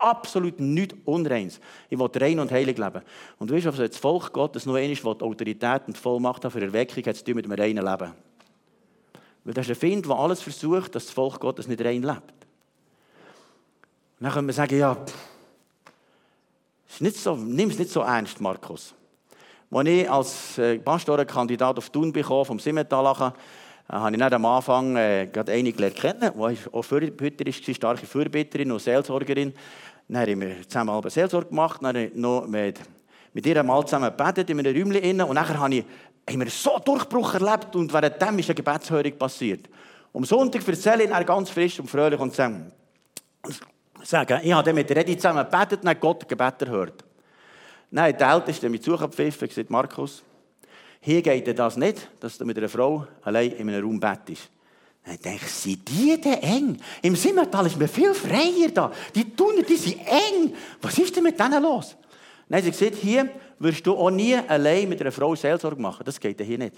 Absolut 0.00 0.58
nichts 0.58 0.96
Unreins. 1.04 1.60
Ich 1.88 1.98
will 1.98 2.08
rein 2.14 2.38
und 2.40 2.50
heilig 2.50 2.78
leben. 2.78 3.02
Und 3.38 3.50
du 3.50 3.54
weißt, 3.54 3.78
das 3.78 3.98
Volk 3.98 4.32
Gottes 4.32 4.64
nur 4.66 4.76
einmal 4.76 4.96
will, 4.96 5.22
Autorität 5.22 5.82
und 5.86 5.98
Vollmacht 5.98 6.44
haben 6.44 6.50
für 6.52 6.62
Erweckung, 6.62 7.04
hat 7.04 7.16
es 7.16 7.26
mit 7.26 7.44
einem 7.44 7.52
reinen 7.52 7.84
Leben. 7.84 8.12
Weil 9.44 9.54
das 9.54 9.66
ist 9.68 9.76
ein 9.76 9.80
Find, 9.80 10.06
der 10.06 10.16
alles 10.16 10.40
versucht, 10.42 10.94
dass 10.94 11.06
das 11.06 11.14
Volk 11.14 11.38
Gottes 11.38 11.68
nicht 11.68 11.84
rein 11.84 12.02
lebt. 12.02 12.32
Und 14.18 14.24
dann 14.24 14.32
können 14.32 14.48
wir 14.48 14.54
sagen, 14.54 14.78
ja, 14.78 14.96
nicht 16.98 17.16
so, 17.16 17.36
nimm 17.36 17.70
es 17.70 17.78
nicht 17.78 17.90
so 17.90 18.00
ernst, 18.00 18.40
Markus. 18.40 18.94
Als 19.70 19.88
ich 19.88 20.10
als 20.10 20.58
äh, 20.58 20.78
Pastorenkandidat 20.78 21.78
auf 21.78 21.90
Thun 21.90 22.12
bekam, 22.12 22.44
vom 22.44 22.58
Simmental, 22.58 23.04
äh, 23.06 23.92
habe 23.92 24.16
ich 24.16 24.22
am 24.22 24.44
Anfang 24.44 24.96
äh, 24.96 25.28
gerade 25.32 25.62
gelernt 25.62 25.96
kennen, 25.96 26.32
die 26.34 26.58
auch 26.72 26.82
Fürbitterin 26.82 27.52
starke 27.52 28.06
Fürbitterin 28.06 28.72
und 28.72 28.80
Seelsorgerin. 28.80 29.54
Dann 30.10 30.22
haben 30.22 30.40
wir 30.40 30.68
zusammen 30.68 30.90
eine 30.90 31.08
Seelsorge 31.08 31.50
gemacht, 31.50 31.78
dann 31.80 31.88
habe 31.88 32.06
ich 32.06 32.14
noch 32.16 32.44
mit, 32.44 32.80
mit 33.32 33.46
ihr 33.46 33.62
mal 33.62 33.84
zusammen 33.84 34.10
gebetet 34.10 34.50
in 34.50 34.58
einem 34.58 34.76
Räumchen 34.76 35.20
und 35.22 35.34
nachher 35.34 35.60
habe 35.60 35.76
ich, 35.76 35.84
haben 36.28 36.40
wir 36.40 36.50
so 36.50 36.80
Durchbruch 36.84 37.34
erlebt 37.34 37.76
und 37.76 37.92
währenddem 37.92 38.40
ist 38.40 38.48
eine 38.48 38.56
Gebetshörung 38.56 39.12
passiert. 39.12 39.68
Am 40.12 40.24
Sonntag 40.24 40.66
erzähle 40.66 41.04
ich 41.04 41.26
ganz 41.26 41.50
frisch 41.50 41.78
und 41.78 41.88
fröhlich 41.88 42.18
und 42.18 42.34
sage, 42.34 42.72
ich 44.42 44.52
habe 44.52 44.72
mit 44.72 44.90
Redi 44.90 45.16
zusammen 45.16 45.44
gebetet 45.48 45.78
und 45.78 45.84
dann 45.84 46.00
Gott 46.00 46.28
Gebet 46.28 46.62
erhört. 46.62 47.04
Nein, 47.92 48.16
der 48.18 48.32
Älteste 48.32 48.68
mich 48.68 48.82
zugepfiffen 48.82 49.42
und 49.42 49.48
gesagt, 49.48 49.70
Markus, 49.70 50.24
hier 51.00 51.22
geht 51.22 51.56
das 51.56 51.76
nicht, 51.76 52.10
dass 52.18 52.36
du 52.36 52.44
mit 52.44 52.58
einer 52.58 52.68
Frau 52.68 53.06
allein 53.22 53.52
in 53.52 53.68
einem 53.68 53.84
Raum 53.84 54.00
bettest. 54.00 54.50
Dann 55.04 55.18
denke 55.18 55.46
ich, 55.46 55.52
sind 55.52 55.88
die 55.88 56.20
denn 56.20 56.42
eng? 56.42 56.80
Im 57.02 57.16
Simmertal 57.16 57.66
ist 57.66 57.78
mir 57.78 57.88
viel 57.88 58.14
freier 58.14 58.68
da. 58.72 58.92
Die 59.14 59.34
Tuner, 59.34 59.62
die 59.62 59.76
sind 59.76 59.98
eng. 60.00 60.54
Was 60.82 60.98
ist 60.98 61.16
denn 61.16 61.24
mit 61.24 61.38
denen 61.38 61.62
los? 61.62 61.96
Dann 62.48 62.62
sie 62.62 62.70
gesagt, 62.70 62.96
hier 62.96 63.30
wirst 63.58 63.86
du 63.86 63.96
auch 63.96 64.10
nie 64.10 64.34
allein 64.36 64.88
mit 64.88 65.00
einer 65.00 65.12
Frau 65.12 65.34
Seelsorge 65.34 65.80
machen. 65.80 66.04
Das 66.04 66.18
geht 66.18 66.40
hier 66.40 66.58
nicht. 66.58 66.74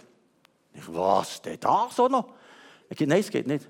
Ich, 0.74 0.82
was 0.88 1.40
denn 1.42 1.58
da 1.58 1.88
so 1.94 2.08
noch? 2.08 2.28
Ich 2.88 2.96
gesagt, 2.96 3.08
nein, 3.08 3.20
es 3.20 3.30
geht 3.30 3.46
nicht. 3.46 3.68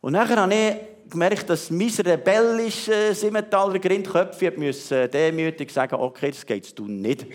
Und 0.00 0.12
nachher 0.12 0.36
habe 0.36 0.54
ich 0.54 1.10
gemerkt, 1.10 1.48
dass 1.50 1.70
mein 1.70 1.88
rebellische 1.88 3.14
Simmentaler 3.14 3.78
Grindköpfe 3.78 4.52
müssen 4.52 5.10
demütig 5.10 5.70
sagen, 5.70 5.96
okay, 5.96 6.30
das 6.30 6.46
geht 6.46 6.78
du 6.78 6.86
nicht. 6.86 7.26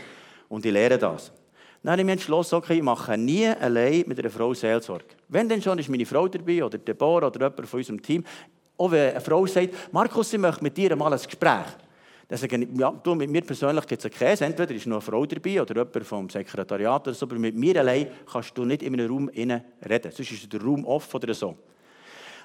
Und 0.48 0.66
ich 0.66 0.72
lehre 0.72 0.98
das. 0.98 1.32
Dann 1.84 1.92
habe 1.92 2.02
ich 2.02 2.06
mich 2.06 2.14
entschlossen, 2.14 2.56
okay, 2.56 2.76
ich 2.76 2.82
mache 2.82 3.18
nie 3.18 3.46
allein 3.46 4.06
mit 4.08 4.18
einer 4.18 4.30
Frau 4.30 4.54
Seelsorge. 4.54 5.04
Wenn 5.28 5.50
dann 5.50 5.62
schon 5.62 5.78
ist 5.80 5.90
meine 5.90 6.06
Frau 6.06 6.30
dabei 6.30 6.64
oder 6.64 6.78
Deborah 6.78 7.28
oder 7.28 7.42
jemand 7.42 7.68
von 7.68 7.78
unserem 7.78 8.02
Team. 8.02 8.24
Auch 8.78 8.90
wenn 8.90 9.12
eine 9.12 9.20
Frau 9.22 9.46
sagt, 9.46 9.70
Markus, 9.92 10.32
ich 10.32 10.40
möchte 10.40 10.64
mit 10.64 10.78
dir 10.78 10.96
mal 10.96 11.12
ein 11.12 11.20
Gespräch. 11.22 11.66
Dann 12.30 12.38
sage 12.38 12.56
ich, 12.56 12.80
ja, 12.80 12.90
du, 12.90 13.16
mit 13.16 13.30
mir 13.30 13.42
persönlich 13.42 13.86
gibt 13.86 14.00
es 14.00 14.06
einen 14.06 14.14
Käse. 14.30 14.46
Entweder 14.46 14.74
ist 14.74 14.88
noch 14.88 14.96
eine 14.96 15.02
Frau 15.02 15.26
dabei 15.26 15.62
oder 15.62 15.76
jemand 15.76 16.06
vom 16.06 16.30
Sekretariat 16.30 17.06
oder 17.06 17.14
so, 17.14 17.26
aber 17.26 17.36
mit 17.36 17.56
mir 17.56 17.78
allein 17.78 18.08
kannst 18.32 18.58
du 18.58 18.64
nicht 18.64 18.82
in 18.82 18.94
einem 18.94 19.12
Raum 19.12 19.30
reden. 19.30 20.12
Sonst 20.12 20.32
ist 20.32 20.54
der 20.54 20.62
Raum 20.62 20.86
offen 20.86 21.18
oder 21.18 21.34
so. 21.34 21.58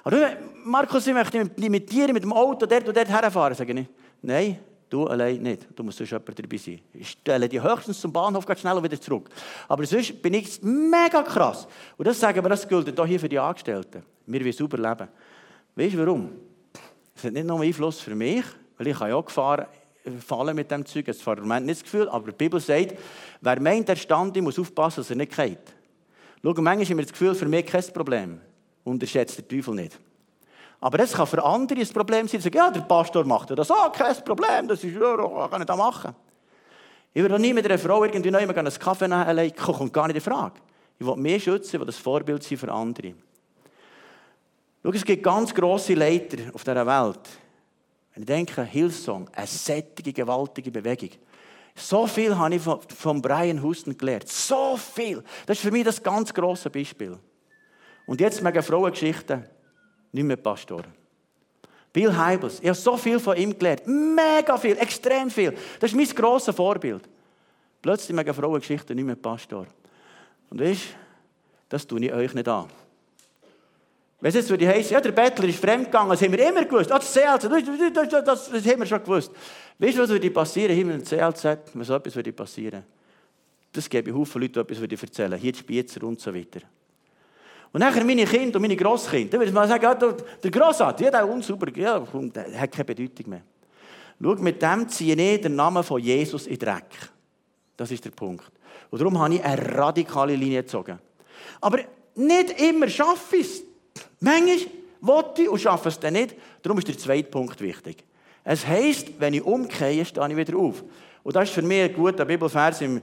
Aber 0.03 0.31
Markus, 0.65 1.07
ich 1.07 1.13
möchte 1.13 1.49
mit 1.57 1.89
dir 1.89 2.11
mit 2.11 2.23
dem 2.23 2.33
Auto 2.33 2.65
dort 2.65 2.87
und 2.87 2.95
dort 2.95 3.07
herfahren. 3.07 3.55
Sage 3.55 3.71
ich, 3.71 3.85
nein, 4.21 4.59
du 4.89 5.07
allein 5.07 5.41
nicht. 5.41 5.67
Du 5.75 5.83
musst 5.83 5.97
sonst 5.97 6.11
jemand 6.11 6.39
dabei 6.39 6.57
sein. 6.57 6.79
Ich 6.93 7.09
stelle 7.11 7.47
dich 7.47 7.61
höchstens 7.61 7.99
zum 7.99 8.11
Bahnhof, 8.11 8.45
geht 8.45 8.59
schnell 8.59 8.81
wieder 8.83 8.99
zurück. 8.99 9.29
Aber 9.67 9.85
sonst 9.85 10.21
bin 10.21 10.33
ich 10.33 10.61
mega 10.61 11.23
krass. 11.23 11.67
Und 11.97 12.07
das 12.07 12.19
sagen 12.19 12.43
wir, 12.43 12.49
das 12.49 12.67
gilt 12.67 13.05
hier 13.05 13.19
für 13.19 13.29
die 13.29 13.39
Angestellten. 13.39 14.03
Wir 14.25 14.41
wollen 14.41 14.53
sauber 14.53 14.77
leben. 14.77 15.07
Weißt 15.75 15.93
du 15.93 15.99
warum? 15.99 16.31
Es 17.15 17.23
hat 17.23 17.33
nicht 17.33 17.45
nur 17.45 17.61
Einfluss 17.61 17.99
für 17.99 18.15
mich, 18.15 18.43
weil 18.77 18.87
ich 18.87 18.99
ja 18.99 19.21
Gefahr 19.21 19.67
fallen 20.25 20.55
mit 20.55 20.71
dem 20.71 20.85
Zeug. 20.85 21.05
Das 21.05 21.25
hat 21.25 21.43
nicht 21.43 21.69
das 21.69 21.83
Gefühl, 21.83 22.09
aber 22.09 22.31
die 22.31 22.37
Bibel 22.37 22.59
sagt, 22.59 22.95
wer 23.41 23.61
meint, 23.61 23.89
er 23.89 23.95
stand, 23.95 24.41
muss 24.41 24.59
aufpassen, 24.59 25.01
dass 25.01 25.09
er 25.09 25.15
nicht 25.15 25.35
geht. 25.35 25.59
Schau, 26.41 26.53
manchmal 26.53 26.85
haben 26.85 26.97
wir 26.97 27.03
das 27.03 27.11
Gefühl, 27.11 27.35
für 27.35 27.47
mich 27.47 27.65
kein 27.65 27.83
Problem. 27.93 28.39
Unterschätzt 28.83 29.37
der 29.37 29.47
Teufel 29.47 29.75
nicht. 29.75 29.99
Aber 30.81 30.99
es 30.99 31.13
kann 31.13 31.27
für 31.27 31.43
andere 31.43 31.79
ein 31.79 31.87
Problem 31.89 32.27
sein, 32.27 32.39
sagen, 32.39 32.55
ja, 32.55 32.71
der 32.71 32.81
Pastor 32.81 33.25
macht 33.25 33.51
das, 33.51 33.69
oh, 33.69 33.89
kein 33.91 34.15
Problem, 34.23 34.67
das 34.67 34.83
ist, 34.83 34.95
ja, 34.95 35.47
kann 35.49 35.61
ich 35.61 35.67
das 35.67 35.77
machen. 35.77 36.15
Ich 37.13 37.21
würde 37.21 37.39
nie 37.39 37.53
mit 37.53 37.65
einer 37.65 37.77
Frau 37.77 38.03
irgendwie 38.03 38.31
noch 38.31 38.39
einen 38.39 38.79
Kaffee 38.79 39.07
nehmen, 39.07 39.23
allein, 39.23 39.53
kommt 39.55 39.91
gar 39.91 40.07
nicht 40.07 40.15
in 40.15 40.21
Frage. 40.21 40.61
Ich 40.97 41.05
will 41.05 41.15
mehr 41.15 41.39
schützen, 41.39 41.75
ich 41.75 41.79
will 41.79 41.87
das 41.87 41.97
Vorbild 41.97 42.43
sein 42.43 42.57
für 42.57 42.71
andere. 42.71 43.13
Schau, 44.83 44.91
es 44.91 45.03
gibt 45.03 45.23
ganz 45.23 45.53
grosse 45.53 45.93
Leiter 45.93 46.37
auf 46.53 46.63
dieser 46.63 46.85
Welt. 46.85 47.19
Wenn 48.13 48.23
ich 48.23 48.27
denke, 48.27 48.63
Hillsong, 48.63 49.29
eine 49.33 49.47
sättige, 49.47 50.13
gewaltige 50.13 50.71
Bewegung. 50.71 51.09
So 51.75 52.07
viel 52.07 52.37
habe 52.37 52.55
ich 52.55 52.61
von, 52.61 53.21
Brian 53.21 53.61
Houston 53.61 53.97
gelernt. 53.97 54.27
So 54.27 54.77
viel. 54.77 55.23
Das 55.45 55.57
ist 55.57 55.63
für 55.63 55.71
mich 55.71 55.83
das 55.83 56.01
ganz 56.01 56.33
grosse 56.33 56.69
Beispiel. 56.69 57.17
Und 58.05 58.19
jetzt 58.19 58.41
mega 58.41 58.61
Frauengeschichten, 58.61 59.45
nicht 60.11 60.23
mehr 60.23 60.37
Pastor. 60.37 60.83
Bill 61.91 62.15
Heibels, 62.15 62.59
ich 62.59 62.67
habe 62.67 62.75
so 62.75 62.97
viel 62.97 63.19
von 63.19 63.35
ihm 63.35 63.57
gelernt. 63.57 63.87
Mega 63.87 64.57
viel, 64.57 64.77
extrem 64.77 65.29
viel. 65.29 65.55
Das 65.79 65.91
ist 65.91 65.97
mein 65.97 66.07
grosses 66.07 66.55
Vorbild. 66.55 67.07
Plötzlich 67.81 68.15
mega 68.15 68.33
Frauengeschichten, 68.33 68.95
nicht 68.95 69.05
mehr 69.05 69.15
Pastor. 69.15 69.65
Und 70.49 70.61
weißt 70.61 70.95
das 71.69 71.85
tue 71.85 72.03
ich 72.03 72.11
euch 72.11 72.33
nicht 72.33 72.47
an. 72.47 72.67
Wenn 74.21 74.29
es 74.29 74.35
jetzt 74.35 74.49
würde 74.49 74.67
heißen, 74.67 74.91
ja, 74.91 74.99
der 74.99 75.13
Bettler 75.13 75.47
ist 75.47 75.59
fremdgegangen, 75.59 76.09
das 76.09 76.21
haben 76.21 76.31
wir 76.31 76.49
immer 76.49 76.65
gewusst. 76.65 76.91
Ah, 76.91 76.99
das 76.99 77.13
CLZ, 77.13 77.43
das, 77.43 77.63
das, 77.93 78.25
das, 78.25 78.51
das 78.51 78.65
haben 78.65 78.79
wir 78.79 78.85
schon 78.85 79.01
gewusst. 79.01 79.31
Weißt 79.77 79.97
du, 79.97 80.01
was 80.01 80.09
würde 80.09 80.29
passieren 80.29 80.87
mit 80.87 80.97
dem 80.97 81.05
CLZ, 81.05 81.45
wenn 81.73 81.83
so 81.83 81.95
etwas 81.95 82.15
würde 82.15 82.33
passieren? 82.33 82.83
Das 83.71 83.87
ich 83.87 84.11
Haufen 84.11 84.41
Leute, 84.41 84.65
die 84.65 84.73
etwas 84.73 85.03
erzählen. 85.03 85.39
Hier 85.39 85.51
die 85.53 85.59
Spitzer 85.59 86.03
und 86.03 86.19
so 86.19 86.33
weiter. 86.33 86.61
Und 87.71 87.81
nachher 87.81 88.03
meine 88.03 88.25
Kinder 88.25 88.55
und 88.55 88.63
meine 88.63 88.75
Grosskinder, 88.75 89.31
dann 89.31 89.41
würde 89.41 89.51
mal 89.51 89.67
sagen, 89.67 89.83
ja, 89.83 89.93
der 89.93 90.51
Grossarzt, 90.51 91.01
ja, 91.01 91.11
der 91.11 91.27
unsauber, 91.27 91.67
ja, 91.77 91.99
der 91.99 92.61
hat 92.61 92.71
keine 92.71 92.85
Bedeutung 92.85 93.29
mehr. 93.29 93.41
Schau, 94.21 94.35
mit 94.35 94.61
dem 94.61 94.89
ziehe 94.89 95.15
ich 95.15 95.41
den 95.41 95.55
Namen 95.55 95.83
von 95.83 96.01
Jesus 96.01 96.47
in 96.47 96.57
den 96.57 96.67
Dreck. 96.67 97.09
Das 97.77 97.91
ist 97.91 98.03
der 98.03 98.11
Punkt. 98.11 98.51
Und 98.89 98.99
darum 98.99 99.19
habe 99.19 99.35
ich 99.35 99.43
eine 99.43 99.77
radikale 99.77 100.35
Linie 100.35 100.63
gezogen. 100.63 100.99
Aber 101.61 101.79
nicht 102.15 102.59
immer 102.59 102.89
schaffe 102.89 103.37
ich 103.37 103.47
es. 103.47 103.63
Manchmal 104.19 104.57
will 105.01 105.23
ich 105.37 105.49
und 105.49 105.61
schaffe 105.61 105.89
es 105.89 105.99
dann 105.99 106.13
nicht. 106.13 106.35
Darum 106.61 106.77
ist 106.79 106.87
der 106.87 106.97
zweite 106.97 107.29
Punkt 107.29 107.61
wichtig. 107.61 108.03
Es 108.43 108.65
heisst, 108.65 109.07
wenn 109.19 109.33
ich 109.33 109.43
umkehre, 109.43 110.03
stehe 110.03 110.29
ich 110.29 110.35
wieder 110.35 110.57
auf. 110.57 110.83
Und 111.23 111.35
das 111.35 111.49
ist 111.49 111.53
für 111.53 111.61
mich 111.61 111.83
ein 111.83 111.93
guter 111.93 112.25
Bibelvers 112.25 112.81
im 112.81 113.01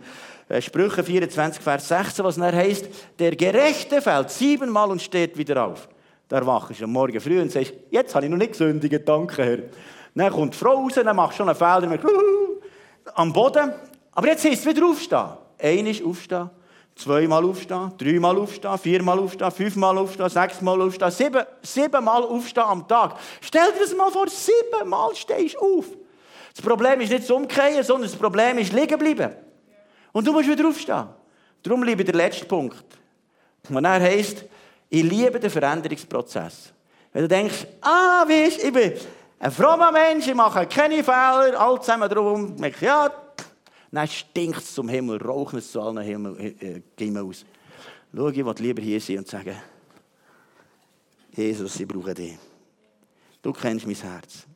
Sprüche 0.61 1.03
24, 1.03 1.63
Vers 1.63 1.89
16, 1.89 2.25
was 2.25 2.37
dann 2.37 2.55
heisst, 2.55 2.87
der 3.19 3.35
Gerechte 3.35 4.01
fällt 4.01 4.31
siebenmal 4.31 4.91
und 4.91 5.03
steht 5.03 5.37
wieder 5.37 5.67
auf. 5.67 5.89
Da 6.29 6.45
wachst 6.47 6.81
du 6.81 6.85
am 6.85 6.93
Morgen 6.93 7.21
früh 7.21 7.41
und 7.41 7.51
sagst, 7.51 7.73
jetzt 7.91 8.15
habe 8.15 8.27
ich 8.27 8.31
noch 8.31 8.39
nicht 8.39 8.53
gesündigt, 8.53 9.09
danke 9.09 9.43
Herr. 9.43 9.59
Dann 10.15 10.33
kommt 10.33 10.55
die 10.55 10.59
Frau 10.59 10.75
raus, 10.75 10.93
dann 10.95 11.15
machst 11.17 11.35
du 11.35 11.37
schon 11.39 11.49
einen 11.49 11.59
Fehler, 11.59 11.99
dann 11.99 11.99
am 13.15 13.33
Boden. 13.33 13.73
Aber 14.13 14.27
jetzt 14.29 14.45
heisst 14.45 14.65
es 14.65 14.67
wieder 14.67 14.87
aufstehen. 14.87 15.29
Einmal 15.59 16.05
aufstehen, 16.05 16.51
zweimal 16.95 17.45
aufstehen, 17.45 17.93
dreimal 17.99 18.39
aufstehen, 18.39 18.79
viermal 18.79 19.19
aufstehen, 19.19 19.51
fünfmal 19.51 19.99
aufstehen, 19.99 20.29
sechsmal 20.29 20.81
aufstehen, 20.81 21.11
sieben, 21.11 21.45
siebenmal 21.63 22.23
aufstehen 22.23 22.65
am 22.65 22.87
Tag. 22.87 23.17
Stell 23.41 23.73
dir 23.73 23.81
das 23.81 23.95
mal 23.95 24.11
vor, 24.11 24.27
siebenmal 24.29 25.15
stehst 25.15 25.57
du 25.57 25.79
auf. 25.79 25.87
Das 26.55 26.65
Problem 26.65 27.01
ist 27.01 27.11
nicht 27.11 27.25
das 27.25 27.31
Umkehren, 27.31 27.83
sondern 27.83 28.11
das 28.11 28.19
Problem 28.19 28.59
ist 28.59 28.73
liegen 28.73 28.99
bleiben. 28.99 29.33
Und 30.17 30.27
du 30.27 30.33
musst 30.33 30.49
wieder 30.49 30.67
aufstehen. 30.67 31.09
Darum 31.63 31.83
liebe 31.83 32.01
ich 32.01 32.07
den 32.07 32.17
letzten 32.17 32.49
Punkt. 32.49 32.87
Und 33.69 33.85
er 33.85 34.01
heisst, 34.01 34.47
ich 34.89 35.03
liebe 35.03 35.39
den 35.39 35.51
Veränderungsprozess. 35.51 36.73
Wenn 37.13 37.21
du 37.21 37.29
denkst, 37.29 37.67
ah, 37.83 38.25
weißt, 38.27 38.65
ich 38.65 38.73
bin 38.73 38.95
ein 39.39 39.51
frommer 39.51 39.93
Mensch, 39.93 40.27
ich 40.27 40.35
mache 40.35 40.67
keine 40.69 41.05
Fehler, 41.05 41.61
all 41.61 41.79
zusammen 41.83 42.09
drum, 42.09 42.57
denke 42.57 42.87
ja, 42.87 43.13
dann 43.93 44.09
stinkt 44.09 44.61
es 44.61 44.73
zum 44.73 44.89
Himmel, 44.89 45.23
raucht 45.23 45.53
es 45.53 45.71
zu 45.71 45.83
allen 45.83 45.99
Himmel, 45.99 46.57
äh, 46.63 46.81
äh, 46.99 47.19
aus. 47.19 47.45
Schau, 48.15 48.29
ich 48.29 48.43
will 48.43 48.55
lieber 48.61 48.81
hier 48.81 49.03
sein 49.03 49.19
und 49.19 49.29
sagen, 49.29 49.57
Jesus, 51.33 51.79
ich 51.79 51.87
brauche 51.87 52.15
dich. 52.15 52.39
Du 53.43 53.53
kennst 53.53 53.85
mein 53.85 53.97
Herz. 53.97 54.47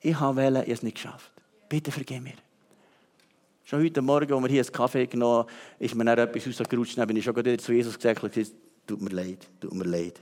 Ich 0.00 0.14
habe 0.14 0.64
es 0.64 0.80
nicht 0.80 0.94
geschafft. 0.94 1.32
Bitte 1.68 1.90
vergib 1.90 2.22
mir. 2.22 2.34
Schon 3.72 3.84
heute 3.84 4.02
Morgen, 4.02 4.30
als 4.34 4.42
wir 4.42 4.50
hier 4.50 4.62
einen 4.62 4.72
Kaffee 4.72 5.06
genommen 5.06 5.48
haben, 5.48 5.48
ist 5.78 5.94
mir 5.94 6.04
dann 6.04 6.18
etwas 6.18 6.46
rausgerutscht. 6.46 6.98
Dann 6.98 7.06
bin 7.08 7.16
ich 7.16 7.24
schon 7.24 7.58
zu 7.58 7.72
Jesus 7.72 7.98
gesagt, 7.98 8.20
tut 8.86 9.00
mir 9.00 9.08
leid, 9.08 9.48
tut 9.58 9.72
mir 9.72 9.84
leid. 9.84 10.20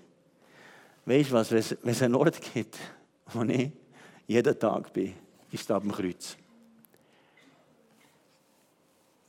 Weißt 1.05 1.31
du 1.31 1.35
was, 1.35 1.51
wenn 1.51 1.91
es 1.91 2.01
einen 2.01 2.15
Ort 2.15 2.41
gibt, 2.55 2.79
wo 3.33 3.43
ich 3.43 3.73
jeden 4.29 4.57
Tag 4.57 4.93
bin, 4.93 5.15
ist 5.51 5.63
es 5.63 5.67
dem 5.67 5.91
Kreuz. 5.91 6.37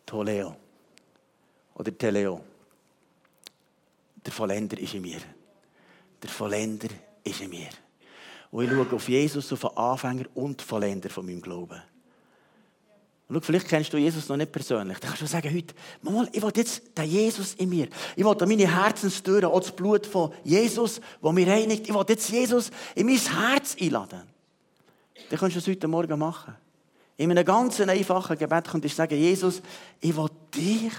Toleo. 0.06 0.56
Oder 1.74 1.98
Teleo. 1.98 2.42
Der 4.24 4.34
Vollender 4.34 4.78
ist 4.78 4.94
in 4.94 5.02
mir. 5.02 5.22
Der 6.22 6.30
Vollender 6.30 6.90
ist 7.24 7.42
in 7.42 7.50
mir. 7.50 7.70
Und 8.52 8.66
ich 8.66 8.70
schaue 8.70 8.94
auf 8.94 9.10
Jesus, 9.10 9.52
auf 9.52 9.62
den 9.62 9.78
Anfänger 9.78 10.26
und 10.36 10.62
Vollender 10.62 11.10
von 11.10 11.26
meinem 11.26 11.42
Glauben. 11.42 11.82
Schau, 13.32 13.40
vielleicht 13.40 13.68
kennst 13.68 13.94
du 13.94 13.98
Jesus 13.98 14.28
noch 14.28 14.36
nicht 14.36 14.52
persönlich. 14.52 14.98
Dann 15.00 15.10
kannst 15.10 15.22
du 15.22 15.28
sagen 15.28 15.54
heute, 15.54 15.74
mal, 16.02 16.28
ich 16.34 16.42
will 16.42 16.52
jetzt 16.56 16.98
den 16.98 17.06
Jesus 17.06 17.54
in 17.54 17.70
mir. 17.70 17.88
Ich 18.16 18.26
will 18.26 18.36
meine 18.48 18.84
Herzenstüren, 18.84 19.46
auch 19.46 19.60
das 19.60 19.72
Blut 19.72 20.06
von 20.06 20.34
Jesus, 20.44 21.00
das 21.22 21.32
mir 21.32 21.48
reinigt. 21.48 21.88
Ich 21.88 21.94
will 21.94 22.06
jetzt 22.10 22.30
Jesus 22.30 22.72
in 22.94 23.06
mein 23.06 23.18
Herz 23.18 23.78
einladen. 23.80 24.24
Dann 25.30 25.40
kannst 25.40 25.56
du 25.56 25.60
das 25.60 25.68
heute 25.68 25.88
Morgen 25.88 26.20
machen. 26.20 26.56
In 27.16 27.32
einem 27.32 27.46
ganz 27.46 27.80
einfachen 27.80 28.38
Gebet 28.38 28.66
kannst 28.66 28.84
du 28.84 28.90
sagen, 28.90 29.18
Jesus, 29.18 29.62
ich 30.02 30.16
will 30.16 30.30
dich 30.54 30.92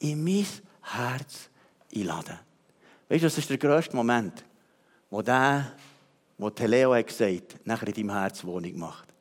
in 0.00 0.22
mein 0.22 0.46
Herz 0.82 1.48
einladen. 1.94 2.38
Weißt 3.08 3.22
du, 3.22 3.26
das 3.26 3.38
ist 3.38 3.48
der 3.48 3.58
grösste 3.58 3.96
Moment, 3.96 4.44
wo 5.08 5.22
der, 5.22 5.72
wo 6.36 6.50
Leo 6.66 6.94
hat 6.94 7.06
gesagt, 7.06 7.64
nachher 7.64 7.88
in 7.88 7.94
deinem 7.94 8.10
Herz 8.10 8.44
Wohnung 8.44 8.78
macht. 8.78 9.11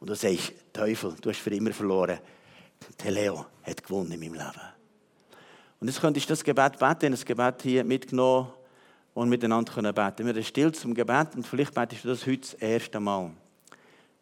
Und 0.00 0.08
du 0.08 0.14
sagst, 0.14 0.52
Teufel, 0.72 1.14
du 1.20 1.30
hast 1.30 1.40
für 1.40 1.50
immer 1.50 1.72
verloren. 1.72 2.18
Der 3.04 3.10
Leo 3.10 3.46
hat 3.62 3.82
gewonnen 3.82 4.12
in 4.12 4.20
meinem 4.20 4.34
Leben. 4.34 4.60
Und 5.78 5.88
jetzt 5.88 6.00
könntest 6.00 6.26
du 6.26 6.32
das 6.32 6.42
Gebet 6.44 6.78
beten, 6.78 7.12
das 7.12 7.24
Gebet 7.24 7.62
hier 7.62 7.84
mitgenommen 7.84 8.50
und 9.14 9.28
miteinander 9.28 9.72
können 9.72 9.94
beten. 9.94 10.26
Wir 10.26 10.34
sind 10.34 10.46
still 10.46 10.72
zum 10.72 10.94
Gebet 10.94 11.34
und 11.36 11.46
vielleicht 11.46 11.74
betest 11.74 12.04
du 12.04 12.08
das 12.08 12.26
heute 12.26 12.40
das 12.40 12.54
erste 12.54 13.00
Mal. 13.00 13.30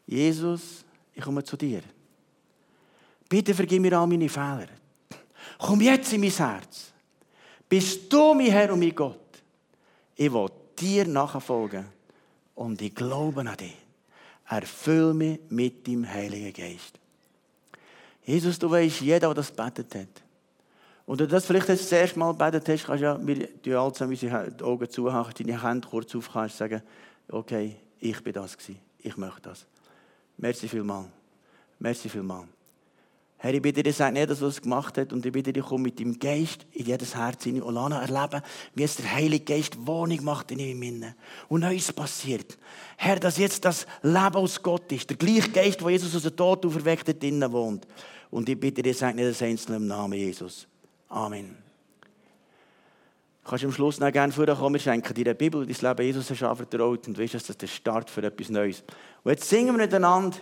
Jesus, 0.06 0.84
ich 1.14 1.22
komme 1.22 1.44
zu 1.44 1.56
dir. 1.56 1.82
Bitte 3.28 3.54
vergib 3.54 3.82
mir 3.82 3.98
all 3.98 4.06
meine 4.06 4.28
Fehler. 4.28 4.68
Komm 5.58 5.80
jetzt 5.80 6.12
in 6.12 6.20
mein 6.20 6.30
Herz. 6.30 6.92
Bist 7.68 8.12
du 8.12 8.34
mein 8.34 8.46
Herr 8.46 8.72
und 8.72 8.80
mein 8.80 8.94
Gott. 8.94 9.42
Ich 10.16 10.32
will 10.32 10.48
dir 10.78 11.06
nachfolgen 11.06 11.86
und 12.54 12.80
ich 12.80 12.94
glaube 12.94 13.40
an 13.40 13.56
dich. 13.56 13.87
Erfüll 14.48 15.14
mich 15.14 15.40
mit 15.50 15.86
dem 15.86 16.08
Heiligen 16.08 16.52
Geist. 16.52 16.98
Jesus, 18.24 18.58
du 18.58 18.70
weißt, 18.70 19.00
jeder, 19.00 19.20
der 19.20 19.34
das 19.34 19.50
betet 19.50 19.94
hat. 19.94 20.22
Und 21.06 21.20
du 21.20 21.26
das 21.26 21.46
vielleicht 21.46 21.68
das 21.68 21.90
erste 21.90 22.18
Mal 22.18 22.32
betet 22.34 22.68
hast, 22.68 22.84
kannst 22.84 23.00
du 23.00 23.06
ja, 23.06 23.18
wir 23.26 23.80
alle 23.80 23.92
zusammen 23.92 24.12
unsere 24.12 24.54
Augen 24.62 24.90
zuhauen, 24.90 25.32
deine 25.38 25.62
Hände 25.62 25.88
kurz 25.88 26.14
auf, 26.14 26.30
kannst 26.30 26.58
sagen, 26.58 26.82
okay, 27.28 27.76
ich 27.98 28.22
bin 28.22 28.34
das 28.34 28.56
gewesen. 28.56 28.78
Ich 28.98 29.16
möchte 29.16 29.42
das. 29.42 29.66
Merci 30.36 30.68
vielmals. 30.68 31.08
Merci 31.78 32.08
vielmals. 32.08 32.57
Herr, 33.40 33.54
ich 33.54 33.62
bitte 33.62 33.84
dir, 33.84 33.92
sag 33.92 34.12
nicht, 34.12 34.28
dass 34.28 34.42
was 34.42 34.54
es 34.54 34.62
gemacht 34.62 34.98
hat. 34.98 35.12
Und 35.12 35.24
ich 35.24 35.30
bitte 35.30 35.52
dir, 35.52 35.62
komm 35.62 35.82
mit 35.82 36.00
deinem 36.00 36.18
Geist 36.18 36.66
in 36.72 36.86
jedes 36.86 37.14
Herz 37.14 37.44
hinein 37.44 37.62
und 37.62 37.74
lass 37.74 38.10
erleben, 38.10 38.42
wie 38.74 38.82
es 38.82 38.96
der 38.96 39.14
Heilige 39.14 39.44
Geist 39.44 39.86
Wohnung 39.86 40.24
macht 40.24 40.50
in 40.50 40.58
ihm 40.58 40.82
innen. 40.82 41.14
Und 41.48 41.60
Neues 41.60 41.92
passiert. 41.92 42.58
Herr, 42.96 43.20
dass 43.20 43.38
jetzt 43.38 43.64
das 43.64 43.86
Leben 44.02 44.34
aus 44.34 44.60
Gott 44.60 44.90
ist. 44.90 45.08
Der 45.08 45.16
gleiche 45.16 45.50
Geist, 45.50 45.80
der 45.80 45.90
Jesus 45.90 46.16
aus 46.16 46.22
dem 46.22 46.34
Tod 46.34 46.66
auferweckt 46.66 47.08
hat, 47.08 47.22
innen 47.22 47.52
wohnt. 47.52 47.86
Und 48.30 48.48
ich 48.48 48.58
bitte 48.58 48.82
dir, 48.82 48.92
sag 48.92 49.14
nicht 49.14 49.28
das 49.28 49.40
Einzelne 49.40 49.76
im 49.76 49.86
Namen 49.86 50.18
Jesus. 50.18 50.66
Amen. 51.08 51.56
Du 53.44 53.50
kannst 53.50 53.64
am 53.64 53.72
Schluss 53.72 54.00
noch 54.00 54.12
gerne 54.12 54.32
vorkommen, 54.32 54.74
wir 54.74 54.80
schenken 54.80 55.14
dir 55.14 55.26
eine 55.26 55.34
Bibel, 55.34 55.64
dein 55.64 55.74
Leben 55.74 56.06
Jesus 56.06 56.28
hast 56.28 56.42
anvertraut 56.42 57.06
und 57.06 57.18
weißt, 57.18 57.34
dass 57.34 57.46
das 57.46 57.56
der 57.56 57.68
Start 57.68 58.10
für 58.10 58.22
etwas 58.22 58.50
Neues. 58.50 58.82
Und 59.22 59.30
jetzt 59.30 59.48
singen 59.48 59.68
wir 59.68 59.84
miteinander 59.84 60.36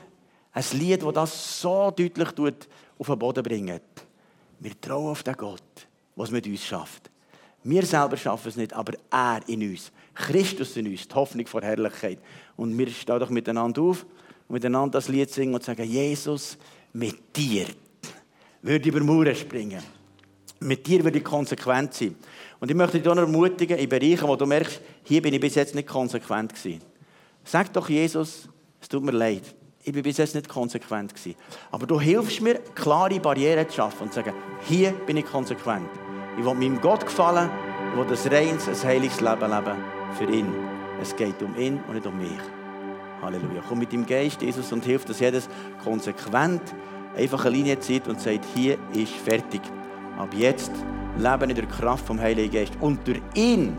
ein 0.56 0.64
Lied, 0.72 1.02
das 1.02 1.12
das 1.12 1.60
so 1.60 1.90
deutlich 1.90 2.30
tut, 2.32 2.66
auf 2.98 3.06
den 3.06 3.18
Boden 3.18 3.42
bringt. 3.42 3.82
Wir 4.58 4.80
trauen 4.80 5.10
auf 5.10 5.22
den 5.22 5.34
Gott, 5.34 5.88
was 6.14 6.30
mit 6.30 6.46
uns 6.46 6.64
schafft. 6.64 7.10
Wir 7.62 7.84
selber 7.84 8.16
schaffen 8.16 8.48
es 8.48 8.56
nicht, 8.56 8.72
aber 8.72 8.92
er 9.10 9.40
in 9.48 9.68
uns, 9.68 9.90
Christus 10.14 10.76
in 10.76 10.86
uns, 10.86 11.08
die 11.08 11.14
Hoffnung 11.14 11.46
vor 11.46 11.62
Herrlichkeit. 11.62 12.18
Und 12.56 12.78
wir 12.78 12.88
stehen 12.88 13.18
doch 13.18 13.28
miteinander 13.28 13.82
auf 13.82 14.06
und 14.46 14.54
miteinander 14.54 14.98
das 14.98 15.08
Lied 15.08 15.30
singen 15.30 15.54
und 15.54 15.64
sagen, 15.64 15.84
Jesus, 15.84 16.56
mit 16.92 17.36
dir 17.36 17.66
würde 18.62 18.88
ich 18.88 18.94
über 18.94 19.04
Mauern 19.04 19.34
springen. 19.34 19.82
Mit 20.60 20.86
dir 20.86 21.02
würde 21.04 21.18
ich 21.18 21.24
konsequent 21.24 21.92
sein. 21.92 22.14
Und 22.60 22.70
ich 22.70 22.76
möchte 22.76 22.98
dich 22.98 23.04
noch 23.06 23.16
ermutigen, 23.16 23.78
in 23.78 23.88
Bereichen, 23.88 24.28
wo 24.28 24.36
du 24.36 24.46
merkst, 24.46 24.80
hier 25.02 25.20
bin 25.20 25.34
ich 25.34 25.40
bis 25.40 25.56
jetzt 25.56 25.74
nicht 25.74 25.88
konsequent 25.88 26.54
gewesen. 26.54 26.80
Sag 27.44 27.72
doch 27.72 27.88
Jesus, 27.88 28.48
es 28.80 28.88
tut 28.88 29.02
mir 29.02 29.12
leid. 29.12 29.42
Ich 29.88 29.92
bin 29.92 30.02
bis 30.02 30.16
jetzt 30.16 30.34
nicht 30.34 30.48
konsequent. 30.48 31.14
Aber 31.70 31.86
du 31.86 32.00
hilfst 32.00 32.40
mir, 32.40 32.56
klare 32.74 33.20
Barrieren 33.20 33.68
zu 33.68 33.76
schaffen 33.76 34.02
und 34.02 34.12
zu 34.12 34.16
sagen, 34.16 34.34
hier 34.62 34.90
bin 34.90 35.16
ich 35.16 35.24
konsequent. 35.24 35.88
Ich 36.36 36.44
will 36.44 36.54
meinem 36.54 36.80
Gott 36.80 37.06
gefallen, 37.06 37.48
ich 37.92 37.96
will 37.96 38.04
ein 38.04 38.48
reines, 38.48 38.68
ein 38.68 38.88
heiliges 38.88 39.20
Leben 39.20 39.48
leben 39.48 39.76
für 40.18 40.24
ihn. 40.24 40.52
Es 41.00 41.14
geht 41.14 41.40
um 41.40 41.56
ihn 41.56 41.80
und 41.86 41.94
nicht 41.94 42.04
um 42.04 42.18
mich. 42.18 42.32
Halleluja. 43.22 43.62
Komm 43.68 43.78
mit 43.78 43.92
dem 43.92 44.04
Geist, 44.04 44.42
Jesus, 44.42 44.72
und 44.72 44.84
hilf, 44.84 45.04
dass 45.04 45.20
jedes 45.20 45.48
konsequent 45.84 46.62
einfach 47.16 47.44
eine 47.44 47.54
Linie 47.54 47.78
zieht 47.78 48.08
und 48.08 48.20
sagt, 48.20 48.44
hier 48.56 48.78
ist 48.92 49.12
fertig. 49.12 49.60
Ab 50.18 50.34
jetzt 50.34 50.72
leben 51.16 51.50
in 51.50 51.54
der 51.54 51.66
Kraft 51.66 52.04
vom 52.04 52.20
Heiligen 52.20 52.52
Geist. 52.52 52.72
Und 52.80 53.06
durch 53.06 53.22
ihn 53.34 53.76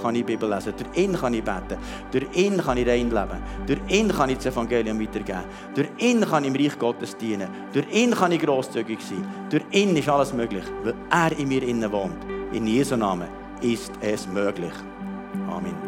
kann 0.00 0.14
ich 0.14 0.24
Bibel 0.24 0.48
lesen, 0.48 0.74
durch 0.76 1.04
ihn 1.04 1.12
kann 1.14 1.34
ich 1.34 1.44
beten, 1.44 1.78
durch 2.10 2.26
ihn 2.34 2.58
kann 2.58 2.78
ich 2.78 2.86
rein 2.86 3.10
leben, 3.10 3.42
durch 3.66 3.80
ihn 3.88 4.08
kann 4.08 4.30
ich 4.30 4.36
das 4.36 4.46
Evangelium 4.46 5.00
weitergeben, 5.00 5.44
durch 5.74 5.88
ihn 5.98 6.20
kann 6.20 6.44
ich 6.44 6.54
im 6.54 6.56
Reich 6.56 6.78
Gottes 6.78 7.16
dienen, 7.16 7.48
durch 7.72 7.86
ihn 7.92 8.12
kann 8.12 8.32
ich 8.32 8.40
grosszügig 8.40 9.00
sein, 9.00 9.26
durch 9.50 9.64
ihn 9.72 9.96
ist 9.96 10.08
alles 10.08 10.32
möglich, 10.32 10.64
weil 10.82 10.94
er 11.10 11.38
in 11.38 11.48
mir 11.48 11.62
innen 11.62 11.90
wohnt. 11.92 12.24
In 12.52 12.66
Jesu 12.66 12.96
Namen 12.96 13.28
ist 13.60 13.92
es 14.00 14.26
möglich. 14.26 14.72
Amen. 15.50 15.87